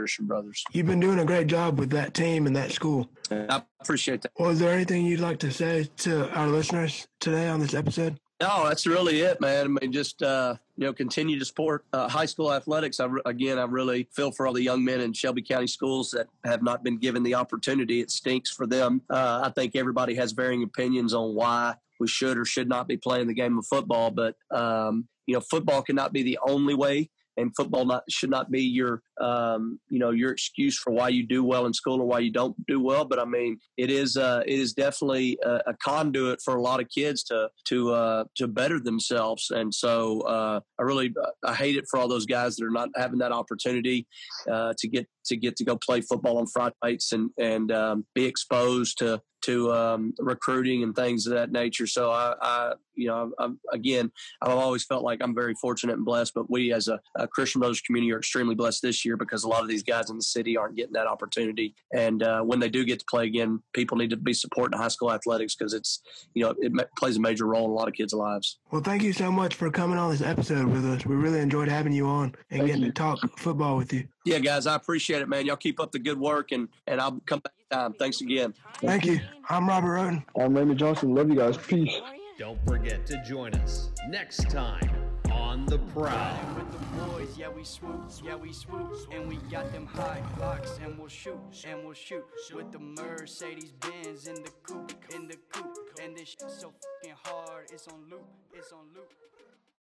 Christian 0.00 0.26
Brothers. 0.26 0.64
You've 0.72 0.86
been 0.86 1.00
doing 1.00 1.18
a 1.18 1.24
great 1.24 1.46
job 1.46 1.78
with 1.78 1.90
that 1.90 2.14
team 2.14 2.46
and 2.46 2.56
that 2.56 2.72
school. 2.72 3.10
I 3.30 3.62
appreciate 3.80 4.22
that. 4.22 4.32
Was 4.38 4.58
there 4.58 4.72
anything 4.72 5.04
you'd 5.04 5.20
like 5.20 5.38
to 5.40 5.50
say 5.50 5.88
to 5.98 6.30
our 6.30 6.48
listeners 6.48 7.06
today 7.20 7.48
on 7.48 7.60
this 7.60 7.74
episode? 7.74 8.18
No, 8.40 8.66
that's 8.66 8.86
really 8.86 9.20
it, 9.20 9.38
man. 9.42 9.66
I 9.66 9.68
mean, 9.68 9.92
just 9.92 10.22
uh, 10.22 10.54
you 10.78 10.86
know, 10.86 10.94
continue 10.94 11.38
to 11.38 11.44
support 11.44 11.84
uh, 11.92 12.08
high 12.08 12.24
school 12.24 12.50
athletics. 12.50 12.98
I 12.98 13.08
again, 13.26 13.58
I 13.58 13.64
really 13.64 14.08
feel 14.14 14.32
for 14.32 14.46
all 14.46 14.54
the 14.54 14.62
young 14.62 14.82
men 14.82 15.02
in 15.02 15.12
Shelby 15.12 15.42
County 15.42 15.66
schools 15.66 16.10
that 16.12 16.26
have 16.44 16.62
not 16.62 16.82
been 16.82 16.96
given 16.96 17.22
the 17.22 17.34
opportunity. 17.34 18.00
It 18.00 18.10
stinks 18.10 18.50
for 18.50 18.66
them. 18.66 19.02
Uh, 19.10 19.42
I 19.44 19.50
think 19.50 19.76
everybody 19.76 20.14
has 20.14 20.32
varying 20.32 20.62
opinions 20.62 21.12
on 21.12 21.34
why 21.34 21.74
we 21.98 22.08
should 22.08 22.38
or 22.38 22.46
should 22.46 22.68
not 22.68 22.88
be 22.88 22.96
playing 22.96 23.26
the 23.26 23.34
game 23.34 23.58
of 23.58 23.66
football, 23.66 24.10
but 24.10 24.36
um, 24.50 25.06
you 25.26 25.34
know, 25.34 25.40
football 25.40 25.82
cannot 25.82 26.14
be 26.14 26.22
the 26.22 26.38
only 26.42 26.74
way 26.74 27.10
and 27.40 27.54
football 27.56 27.84
not 27.84 28.02
should 28.10 28.30
not 28.30 28.50
be 28.50 28.62
your 28.62 29.02
um, 29.20 29.78
you 29.88 29.98
know 29.98 30.10
your 30.10 30.32
excuse 30.32 30.78
for 30.78 30.92
why 30.92 31.08
you 31.08 31.26
do 31.26 31.44
well 31.44 31.66
in 31.66 31.74
school 31.74 32.00
or 32.00 32.06
why 32.06 32.18
you 32.18 32.32
don't 32.32 32.54
do 32.66 32.80
well. 32.80 33.04
But 33.04 33.18
I 33.18 33.24
mean, 33.24 33.58
it 33.76 33.90
is 33.90 34.16
uh, 34.16 34.42
it 34.46 34.58
is 34.58 34.72
definitely 34.72 35.38
a, 35.44 35.60
a, 35.68 35.74
conduit 35.82 36.40
for 36.44 36.56
a 36.56 36.62
lot 36.62 36.80
of 36.80 36.88
kids 36.88 37.22
to 37.24 37.48
to 37.68 37.92
uh, 37.92 38.24
to 38.36 38.48
better 38.48 38.78
themselves. 38.78 39.50
And 39.50 39.74
so 39.74 40.20
uh, 40.22 40.60
I 40.78 40.82
really 40.82 41.12
I 41.44 41.54
hate 41.54 41.76
it 41.76 41.84
for 41.90 41.98
all 41.98 42.08
those 42.08 42.26
guys 42.26 42.56
that 42.56 42.64
are 42.64 42.70
not 42.70 42.90
having 42.96 43.18
that 43.18 43.32
opportunity 43.32 44.06
uh, 44.50 44.74
to 44.78 44.88
get 44.88 45.06
to 45.26 45.36
get 45.36 45.56
to 45.56 45.64
go 45.64 45.76
play 45.76 46.00
football 46.00 46.38
on 46.38 46.46
Friday 46.46 46.74
nights 46.82 47.12
and 47.12 47.30
and 47.38 47.72
um, 47.72 48.06
be 48.14 48.24
exposed 48.24 48.98
to 48.98 49.20
to 49.42 49.72
um, 49.72 50.14
recruiting 50.18 50.82
and 50.82 50.94
things 50.94 51.26
of 51.26 51.34
that 51.34 51.52
nature. 51.52 51.86
So 51.86 52.10
I, 52.10 52.34
I 52.40 52.72
you 53.00 53.06
know, 53.06 53.32
I'm, 53.38 53.58
again, 53.72 54.12
I've 54.42 54.50
always 54.50 54.84
felt 54.84 55.02
like 55.02 55.20
I'm 55.22 55.34
very 55.34 55.54
fortunate 55.54 55.96
and 55.96 56.04
blessed. 56.04 56.34
But 56.34 56.50
we, 56.50 56.72
as 56.72 56.88
a, 56.88 57.00
a, 57.16 57.26
Christian 57.26 57.60
Brothers 57.60 57.80
community, 57.80 58.12
are 58.12 58.18
extremely 58.18 58.54
blessed 58.54 58.82
this 58.82 59.04
year 59.04 59.16
because 59.16 59.44
a 59.44 59.48
lot 59.48 59.62
of 59.62 59.68
these 59.68 59.82
guys 59.82 60.10
in 60.10 60.16
the 60.16 60.22
city 60.22 60.56
aren't 60.56 60.76
getting 60.76 60.92
that 60.92 61.06
opportunity. 61.06 61.74
And 61.94 62.22
uh, 62.22 62.42
when 62.42 62.60
they 62.60 62.68
do 62.68 62.84
get 62.84 62.98
to 62.98 63.04
play 63.08 63.26
again, 63.26 63.62
people 63.72 63.96
need 63.96 64.10
to 64.10 64.16
be 64.16 64.34
supporting 64.34 64.78
high 64.78 64.88
school 64.88 65.12
athletics 65.12 65.54
because 65.54 65.72
it's, 65.72 66.02
you 66.34 66.44
know, 66.44 66.54
it 66.58 66.72
plays 66.98 67.16
a 67.16 67.20
major 67.20 67.46
role 67.46 67.64
in 67.64 67.70
a 67.70 67.74
lot 67.74 67.88
of 67.88 67.94
kids' 67.94 68.12
lives. 68.12 68.58
Well, 68.70 68.82
thank 68.82 69.02
you 69.02 69.12
so 69.12 69.32
much 69.32 69.54
for 69.54 69.70
coming 69.70 69.98
on 69.98 70.10
this 70.10 70.22
episode 70.22 70.66
with 70.66 70.84
us. 70.84 71.06
We 71.06 71.16
really 71.16 71.40
enjoyed 71.40 71.68
having 71.68 71.92
you 71.92 72.06
on 72.06 72.34
and 72.50 72.60
Thank 72.60 72.66
getting 72.66 72.82
you. 72.82 72.88
to 72.88 72.94
talk 72.94 73.18
football 73.38 73.76
with 73.76 73.92
you. 73.92 74.06
Yeah, 74.24 74.38
guys, 74.38 74.66
I 74.66 74.74
appreciate 74.74 75.22
it, 75.22 75.28
man. 75.28 75.46
Y'all 75.46 75.56
keep 75.56 75.80
up 75.80 75.92
the 75.92 75.98
good 75.98 76.18
work, 76.18 76.52
and 76.52 76.68
and 76.86 77.00
I'll 77.00 77.20
come 77.26 77.40
back 77.40 77.52
time. 77.70 77.94
Thanks 77.94 78.20
again. 78.20 78.52
Thank 78.76 79.06
you. 79.06 79.20
I'm 79.48 79.68
Robert 79.68 79.92
Roden. 79.92 80.24
I'm 80.38 80.54
Raymond 80.54 80.78
Johnson. 80.78 81.14
Love 81.14 81.30
you 81.30 81.36
guys. 81.36 81.56
Peace. 81.56 82.00
Don't 82.38 82.58
forget 82.66 83.06
to 83.06 83.22
join 83.24 83.54
us 83.54 83.90
next 84.08 84.50
time 84.50 84.90
on 85.30 85.64
The 85.66 85.78
Prowl. 85.78 86.38
with 86.56 86.70
the 86.72 86.78
boys, 87.04 87.38
yeah 87.38 87.48
we 87.48 87.64
swoop, 87.64 88.10
yeah 88.24 88.34
we 88.34 88.52
swoop, 88.52 88.94
and 89.12 89.28
we 89.28 89.36
got 89.50 89.70
them 89.72 89.86
high 89.86 90.22
blocks, 90.36 90.78
and 90.82 90.98
we'll 90.98 91.08
shoot, 91.08 91.38
and 91.66 91.84
we'll 91.84 91.92
shoot 91.94 92.24
with 92.54 92.72
the 92.72 92.78
Mercedes 92.78 93.72
Benz 93.72 94.26
in 94.26 94.34
the 94.36 94.50
coupe, 94.62 94.92
in 95.14 95.28
the 95.28 95.36
coupe, 95.52 95.76
and 96.02 96.16
this 96.16 96.30
shit 96.30 96.50
so 96.50 96.72
fucking 97.02 97.16
hard, 97.24 97.66
it's 97.72 97.86
on 97.88 98.00
loop, 98.10 98.24
it's 98.54 98.72
on 98.72 98.86
loop. 98.94 99.12